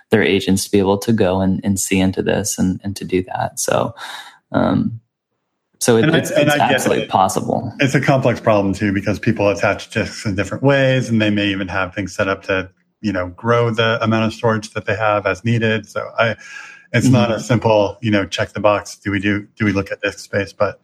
their 0.09 0.23
agents 0.23 0.65
to 0.65 0.71
be 0.71 0.79
able 0.79 0.97
to 0.99 1.11
go 1.11 1.41
and, 1.41 1.59
and 1.63 1.79
see 1.79 1.99
into 1.99 2.21
this 2.21 2.59
and, 2.59 2.79
and 2.83 2.95
to 2.95 3.03
do 3.03 3.23
that. 3.23 3.59
So 3.59 3.95
um, 4.51 5.01
so 5.83 5.97
it, 5.97 6.05
it's, 6.15 6.31
I, 6.31 6.41
it's 6.41 6.55
absolutely 6.55 7.03
it. 7.03 7.09
possible. 7.09 7.73
It's 7.81 7.93
a 7.93 7.99
complex 7.99 8.39
problem 8.39 8.73
too 8.73 8.93
because 8.93 9.19
people 9.19 9.49
attach 9.49 9.89
disks 9.89 10.25
in 10.25 10.35
different 10.35 10.63
ways, 10.63 11.09
and 11.09 11.21
they 11.21 11.29
may 11.29 11.47
even 11.47 11.67
have 11.67 11.93
things 11.93 12.15
set 12.15 12.29
up 12.29 12.43
to 12.43 12.69
you 13.01 13.11
know 13.11 13.27
grow 13.27 13.69
the 13.69 14.01
amount 14.01 14.23
of 14.25 14.33
storage 14.33 14.69
that 14.71 14.85
they 14.85 14.95
have 14.95 15.25
as 15.25 15.43
needed. 15.43 15.85
So 15.85 16.09
I, 16.17 16.37
it's 16.93 17.07
mm-hmm. 17.07 17.11
not 17.11 17.31
a 17.31 17.39
simple 17.41 17.97
you 18.01 18.11
know 18.11 18.25
check 18.25 18.53
the 18.53 18.61
box. 18.61 18.95
Do 18.95 19.11
we 19.11 19.19
do 19.19 19.45
do 19.57 19.65
we 19.65 19.73
look 19.73 19.91
at 19.91 19.99
disk 19.99 20.19
space? 20.19 20.53
But 20.53 20.79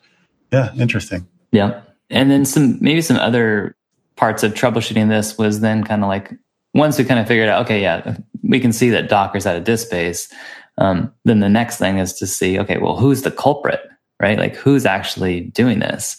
yeah, 0.52 0.74
interesting. 0.76 1.26
Yeah, 1.54 1.80
and 2.10 2.30
then 2.30 2.44
some 2.44 2.78
maybe 2.82 3.00
some 3.00 3.16
other 3.16 3.78
parts 4.18 4.44
of 4.44 4.54
troubleshooting 4.54 5.08
this 5.08 5.38
was 5.38 5.62
then 5.62 5.86
kind 5.86 6.04
of 6.04 6.10
like 6.10 6.34
once 6.74 6.98
we 6.98 7.06
kind 7.06 7.22
of 7.22 7.28
figured 7.28 7.48
out, 7.48 7.64
okay, 7.64 7.82
yeah, 7.82 8.18
we 8.44 8.60
can 8.60 8.74
see 8.74 8.90
that 8.90 9.08
Docker's 9.08 9.48
out 9.48 9.56
of 9.56 9.64
disk 9.64 9.88
space. 9.88 10.32
Um, 10.78 11.14
then 11.24 11.40
the 11.40 11.48
next 11.48 11.78
thing 11.78 12.00
is 12.00 12.14
to 12.16 12.28
see, 12.28 12.60
okay, 12.60 12.78
well, 12.80 12.98
who's 12.98 13.22
the 13.22 13.32
culprit? 13.32 13.80
Right? 14.20 14.38
Like 14.38 14.56
who's 14.56 14.86
actually 14.86 15.42
doing 15.42 15.80
this? 15.80 16.18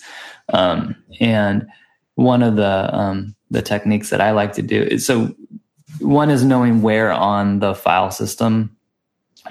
Um, 0.52 0.96
and 1.20 1.66
one 2.14 2.42
of 2.42 2.56
the 2.56 2.94
um, 2.94 3.34
the 3.50 3.62
techniques 3.62 4.10
that 4.10 4.20
I 4.20 4.32
like 4.32 4.52
to 4.54 4.62
do 4.62 4.82
is 4.82 5.06
so 5.06 5.34
one 6.00 6.30
is 6.30 6.44
knowing 6.44 6.82
where 6.82 7.12
on 7.12 7.60
the 7.60 7.74
file 7.74 8.10
system 8.10 8.76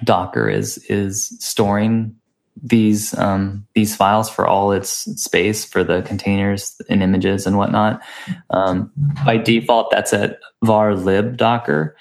Docker 0.04 0.50
is 0.50 0.78
is 0.90 1.36
storing 1.40 2.16
these 2.62 3.18
um, 3.18 3.66
these 3.74 3.96
files 3.96 4.30
for 4.30 4.46
all 4.48 4.72
its 4.72 4.90
space 5.22 5.66
for 5.66 5.84
the 5.84 6.02
containers 6.04 6.80
and 6.90 7.02
images 7.02 7.48
and 7.48 7.58
whatnot. 7.58 8.02
Um, 8.50 8.92
by 9.26 9.38
default, 9.38 9.92
that's 9.92 10.14
at 10.14 10.40
var 10.64 10.96
lib 10.96 11.38
docker. 11.38 11.96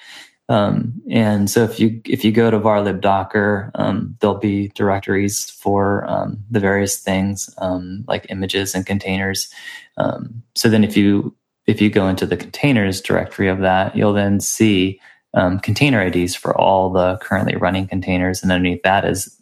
Um, 0.48 1.02
and 1.10 1.50
so 1.50 1.62
if 1.62 1.78
you 1.78 2.00
if 2.06 2.24
you 2.24 2.32
go 2.32 2.50
to 2.50 2.58
varlib 2.58 3.00
docker, 3.00 3.70
um, 3.74 4.16
there'll 4.20 4.38
be 4.38 4.68
directories 4.68 5.50
for 5.50 6.08
um, 6.08 6.42
the 6.50 6.60
various 6.60 6.98
things 6.98 7.54
um, 7.58 8.04
like 8.08 8.26
images 8.30 8.74
and 8.74 8.86
containers. 8.86 9.52
Um, 9.98 10.42
so 10.54 10.70
then 10.70 10.84
if 10.84 10.96
you 10.96 11.34
if 11.66 11.82
you 11.82 11.90
go 11.90 12.08
into 12.08 12.24
the 12.24 12.36
containers 12.36 13.02
directory 13.02 13.48
of 13.48 13.58
that, 13.60 13.94
you'll 13.94 14.14
then 14.14 14.40
see 14.40 15.00
um, 15.34 15.60
container 15.60 16.00
IDs 16.02 16.34
for 16.34 16.58
all 16.58 16.90
the 16.90 17.18
currently 17.20 17.56
running 17.56 17.86
containers, 17.86 18.42
and 18.42 18.50
underneath 18.50 18.82
that 18.84 19.04
is 19.04 19.34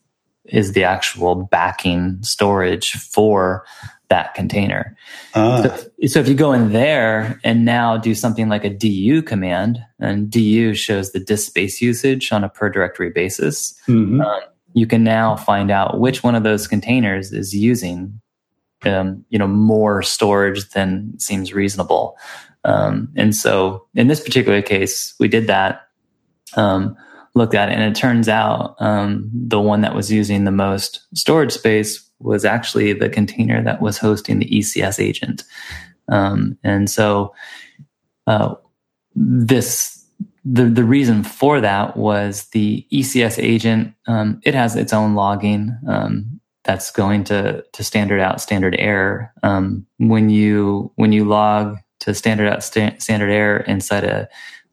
is 0.47 0.73
the 0.73 0.85
actual 0.85 1.35
backing 1.35 2.19
storage 2.23 2.93
for 2.93 3.65
that 4.09 4.35
container. 4.35 4.97
Ah. 5.35 5.63
So, 5.63 6.07
so, 6.07 6.21
if 6.21 6.29
you 6.29 6.35
go 6.35 6.53
in 6.53 6.73
there 6.73 7.41
and 7.45 7.65
now 7.65 7.97
do 7.97 8.15
something 8.15 8.49
like 8.49 8.65
a 8.65 8.71
du 8.71 9.23
command, 9.23 9.79
and 9.99 10.31
du 10.31 10.75
shows 10.75 11.13
the 11.13 11.21
disk 11.21 11.47
space 11.47 11.81
usage 11.81 12.33
on 12.33 12.45
a 12.45 12.49
per 12.49 12.69
directory 12.69 13.11
basis, 13.11 13.79
mm-hmm. 13.89 14.21
um, 14.21 14.41
you 14.75 14.87
can 14.87 15.03
now 15.03 15.37
find 15.37 15.71
out 15.71 15.99
which 15.99 16.23
one 16.23 16.35
of 16.35 16.43
those 16.43 16.69
containers 16.69 17.33
is 17.33 17.55
using, 17.55 18.21
um, 18.85 19.25
you 19.31 19.39
know, 19.39 19.49
more 19.49 20.03
storage 20.03 20.69
than 20.71 21.19
seems 21.19 21.53
reasonable. 21.53 22.17
Um, 22.65 23.09
and 23.17 23.35
so 23.35 23.87
in 23.95 24.09
this 24.09 24.21
particular 24.21 24.61
case, 24.61 25.15
we 25.19 25.29
did 25.29 25.47
that, 25.47 25.89
um, 26.57 26.97
looked 27.35 27.55
at 27.55 27.69
it, 27.69 27.73
and 27.73 27.83
it 27.83 27.99
turns 27.99 28.29
out 28.29 28.77
um, 28.81 29.31
the 29.33 29.61
one 29.61 29.83
that 29.83 29.95
was 29.95 30.11
using 30.11 30.45
the 30.45 30.51
most 30.51 31.07
storage 31.15 31.53
space 31.53 32.06
was 32.19 32.45
actually 32.45 32.93
the 32.93 33.09
container 33.09 33.63
that 33.63 33.81
was 33.81 33.99
hosting 33.99 34.39
the 34.39 34.49
ECS 34.51 35.03
agent. 35.03 35.45
Um, 36.09 36.59
and 36.63 36.89
so 36.89 37.35
uh, 38.27 38.55
this 39.15 40.05
the 40.45 40.65
the 40.65 40.85
reason 40.85 41.25
for 41.25 41.61
that 41.61 41.97
was 41.97 42.45
the 42.51 42.87
ECS 42.93 43.43
agent. 43.43 43.95
Um, 44.07 44.41
it 44.45 44.55
has 44.55 44.77
its 44.77 44.93
own 44.93 45.15
logging 45.15 45.77
um, 45.89 46.41
that's 46.65 46.91
going 46.91 47.25
to 47.25 47.65
to 47.73 47.85
standard 47.85 48.21
out 48.21 48.41
standard 48.41 48.77
error. 48.79 49.33
Um, 49.43 49.87
when 49.99 50.31
you 50.31 50.93
when 50.97 51.13
you 51.13 51.25
log 51.25 51.79
to 52.01 52.15
standard 52.15 52.49
out 52.49 52.63
sta- 52.63 52.99
standard 52.99 53.31
error 53.31 53.59
inside 53.61 54.05
a 54.05 54.29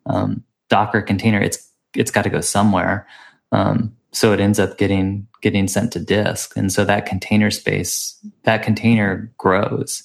um, 0.06 0.44
Docker 0.70 1.02
container, 1.02 1.42
it's 1.42 1.68
it's 1.96 2.12
got 2.12 2.24
to 2.24 2.30
go 2.30 2.42
somewhere. 2.42 3.08
Um, 3.52 3.96
so 4.14 4.32
it 4.32 4.40
ends 4.40 4.60
up 4.60 4.78
getting 4.78 5.28
getting 5.42 5.68
sent 5.68 5.92
to 5.94 6.00
disk. 6.00 6.56
And 6.56 6.72
so 6.72 6.86
that 6.86 7.06
container 7.06 7.52
space 7.52 8.18
that 8.44 8.64
container 8.64 9.32
grows. 9.38 10.04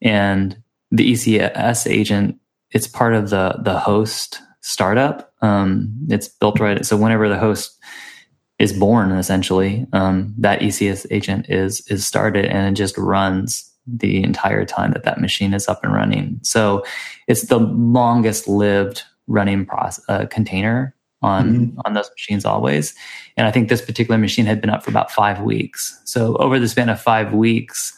And 0.00 0.56
the 0.90 1.12
ecs 1.12 1.90
agent 1.90 2.38
it's 2.70 2.86
part 2.86 3.14
of 3.14 3.30
the 3.30 3.60
the 3.62 3.78
host 3.78 4.40
startup. 4.60 5.32
Um, 5.42 5.94
it's 6.08 6.28
built 6.28 6.60
right 6.60 6.84
so 6.84 6.96
whenever 6.96 7.28
the 7.28 7.38
host 7.38 7.78
is 8.58 8.72
born 8.72 9.10
essentially 9.12 9.86
um, 9.92 10.34
that 10.38 10.60
ecs 10.60 11.06
agent 11.10 11.46
is 11.48 11.86
is 11.88 12.06
started 12.06 12.46
and 12.46 12.68
it 12.68 12.78
just 12.78 12.96
runs 12.96 13.72
the 13.86 14.22
entire 14.22 14.64
time 14.64 14.92
that 14.92 15.04
that 15.04 15.20
machine 15.20 15.54
is 15.54 15.68
up 15.68 15.82
and 15.82 15.92
running. 15.92 16.38
So 16.42 16.84
it's 17.26 17.46
the 17.46 17.58
longest 17.58 18.46
lived 18.46 19.02
running 19.26 19.66
process, 19.66 20.04
uh, 20.08 20.26
container 20.26 20.94
on 21.22 21.54
mm-hmm. 21.54 21.80
on 21.84 21.94
those 21.94 22.10
machines 22.10 22.44
always. 22.44 22.94
And 23.36 23.46
I 23.46 23.50
think 23.50 23.68
this 23.68 23.82
particular 23.82 24.18
machine 24.18 24.46
had 24.46 24.60
been 24.60 24.70
up 24.70 24.82
for 24.82 24.90
about 24.90 25.10
five 25.10 25.40
weeks. 25.40 26.00
So 26.04 26.36
over 26.36 26.58
the 26.58 26.68
span 26.68 26.88
of 26.88 27.00
five 27.00 27.32
weeks, 27.32 27.96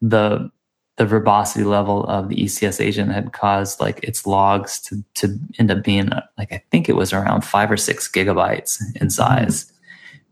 the 0.00 0.50
the 0.96 1.06
verbosity 1.06 1.64
level 1.64 2.04
of 2.04 2.28
the 2.28 2.36
ECS 2.36 2.80
agent 2.80 3.12
had 3.12 3.32
caused 3.32 3.80
like 3.80 4.02
its 4.02 4.26
logs 4.26 4.80
to 4.80 5.02
to 5.14 5.38
end 5.58 5.70
up 5.70 5.84
being 5.84 6.10
like 6.38 6.52
I 6.52 6.62
think 6.70 6.88
it 6.88 6.96
was 6.96 7.12
around 7.12 7.42
five 7.42 7.70
or 7.70 7.76
six 7.76 8.10
gigabytes 8.10 8.80
in 9.00 9.10
size. 9.10 9.64
Mm-hmm. 9.64 9.72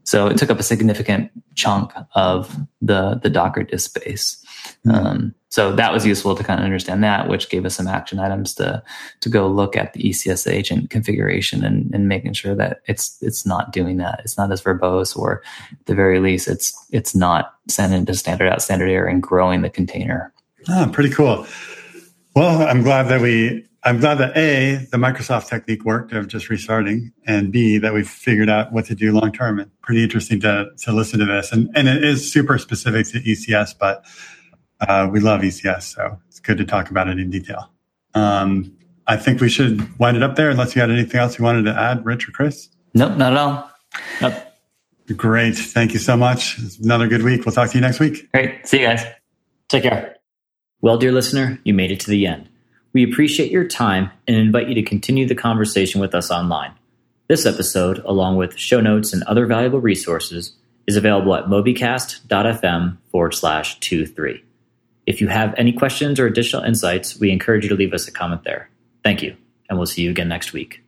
So 0.07 0.27
it 0.27 0.37
took 0.37 0.51
up 0.51 0.59
a 0.59 0.63
significant 0.63 1.31
chunk 1.55 1.93
of 2.15 2.57
the 2.83 3.21
the 3.23 3.31
Docker 3.31 3.63
disk 3.63 3.97
space. 3.97 4.44
Um, 4.91 5.35
so 5.49 5.73
that 5.73 5.93
was 5.93 6.05
useful 6.05 6.35
to 6.35 6.43
kind 6.43 6.59
of 6.59 6.65
understand 6.65 7.05
that, 7.05 7.29
which 7.29 7.49
gave 7.49 7.65
us 7.65 7.77
some 7.77 7.87
action 7.87 8.19
items 8.19 8.55
to 8.55 8.83
to 9.21 9.29
go 9.29 9.47
look 9.47 9.77
at 9.77 9.93
the 9.93 10.03
ECS 10.03 10.51
agent 10.51 10.91
configuration 10.91 11.65
and, 11.65 11.95
and 11.95 12.09
making 12.09 12.33
sure 12.33 12.55
that 12.57 12.81
it's 12.87 13.17
it's 13.23 13.47
not 13.47 13.73
doing 13.73 13.99
that. 13.99 14.21
It's 14.25 14.37
not 14.37 14.51
as 14.51 14.63
verbose, 14.63 15.17
or 15.17 15.43
at 15.71 15.87
the 15.87 15.95
very 15.95 16.19
least, 16.19 16.49
it's 16.49 16.75
it's 16.91 17.15
not 17.15 17.55
sending 17.69 18.05
to 18.07 18.15
standard 18.15 18.49
out 18.49 18.63
standard 18.63 18.91
error 18.91 19.07
and 19.07 19.23
growing 19.23 19.63
the 19.63 19.71
container. 19.71 20.33
Ah, 20.69 20.89
pretty 20.93 21.11
cool. 21.11 21.47
Well, 22.35 22.67
I'm 22.67 22.83
glad 22.83 23.05
that 23.05 23.21
we 23.21 23.65
I'm 23.85 24.01
glad 24.01 24.15
that 24.17 24.35
A, 24.37 24.87
the 24.91 24.97
Microsoft 24.97 25.49
technique 25.49 25.85
worked 25.85 26.13
of 26.13 26.27
just 26.27 26.49
restarting, 26.49 27.13
and 27.27 27.53
B, 27.53 27.77
that 27.77 27.93
we 27.93 28.03
figured 28.03 28.49
out 28.49 28.73
what 28.73 28.87
to 28.87 28.95
do 28.95 29.13
long 29.13 29.31
term. 29.31 29.71
Pretty 29.83 30.03
interesting 30.03 30.41
to 30.41 30.71
to 30.79 30.93
listen 30.93 31.21
to 31.21 31.27
this. 31.27 31.53
And 31.53 31.69
and 31.75 31.87
it 31.87 32.03
is 32.03 32.33
super 32.33 32.57
specific 32.59 33.07
to 33.09 33.21
ECS, 33.21 33.75
but 33.79 34.05
uh, 34.89 35.09
we 35.11 35.21
love 35.21 35.41
ECS, 35.41 35.83
so 35.83 36.19
it's 36.29 36.41
good 36.41 36.59
to 36.59 36.65
talk 36.65 36.91
about 36.91 37.09
it 37.09 37.19
in 37.19 37.31
detail. 37.31 37.71
Um, 38.15 38.77
I 39.07 39.17
think 39.17 39.41
we 39.41 39.49
should 39.49 39.99
wind 39.99 40.17
it 40.17 40.23
up 40.23 40.37
there, 40.37 40.51
unless 40.51 40.75
you 40.75 40.81
had 40.81 40.91
anything 40.91 41.21
else 41.21 41.39
you 41.39 41.45
wanted 41.45 41.65
to 41.65 41.79
add, 41.79 42.05
Rich 42.05 42.29
or 42.29 42.33
Chris. 42.33 42.69
Nope, 42.95 43.17
not 43.17 43.33
at 43.33 43.39
all. 43.39 43.71
Nope. 44.21 44.35
Great. 45.17 45.57
Thank 45.57 45.93
you 45.93 45.99
so 45.99 46.17
much. 46.17 46.59
Another 46.83 47.09
good 47.09 47.23
week. 47.23 47.45
We'll 47.45 47.53
talk 47.53 47.71
to 47.71 47.75
you 47.75 47.83
next 47.83 48.01
week. 48.01 48.31
Great. 48.33 48.67
See 48.67 48.81
you 48.81 48.87
guys. 48.87 49.05
Take 49.69 49.83
care. 49.83 50.17
Well, 50.81 50.97
dear 50.97 51.13
listener, 51.13 51.59
you 51.65 51.75
made 51.75 51.91
it 51.91 52.01
to 52.01 52.11
the 52.11 52.27
end. 52.27 52.49
We 52.95 53.05
appreciate 53.05 53.51
your 53.51 53.67
time 53.67 54.11
and 54.27 54.37
invite 54.37 54.69
you 54.69 54.75
to 54.77 54.83
continue 54.83 55.27
the 55.27 55.35
conversation 55.35 56.01
with 56.01 56.15
us 56.15 56.31
online. 56.31 56.73
This 57.29 57.45
episode, 57.45 57.99
along 58.05 58.37
with 58.37 58.59
show 58.59 58.81
notes 58.81 59.13
and 59.13 59.23
other 59.25 59.47
valuable 59.47 59.81
resources, 59.81 60.55
is 60.87 60.97
available 60.97 61.35
at 61.35 61.47
mobycast.fm 61.47 62.99
forward 63.11 63.35
slash 63.35 63.81
23. 63.81 64.45
If 65.07 65.21
you 65.21 65.29
have 65.29 65.55
any 65.57 65.73
questions 65.73 66.19
or 66.21 66.27
additional 66.27 66.63
insights, 66.63 67.19
we 67.19 67.31
encourage 67.31 67.65
you 67.65 67.71
to 67.71 67.77
leave 67.77 67.93
us 67.93 68.09
a 68.09 68.13
comment 68.13 68.45
there. 68.45 68.71
Thank 69.03 69.23
you, 69.23 69.37
and 69.69 69.79
we'll 69.79 69.87
see 69.87 70.03
you 70.03 70.11
again 70.11 70.29
next 70.29 70.53
week. 70.53 70.84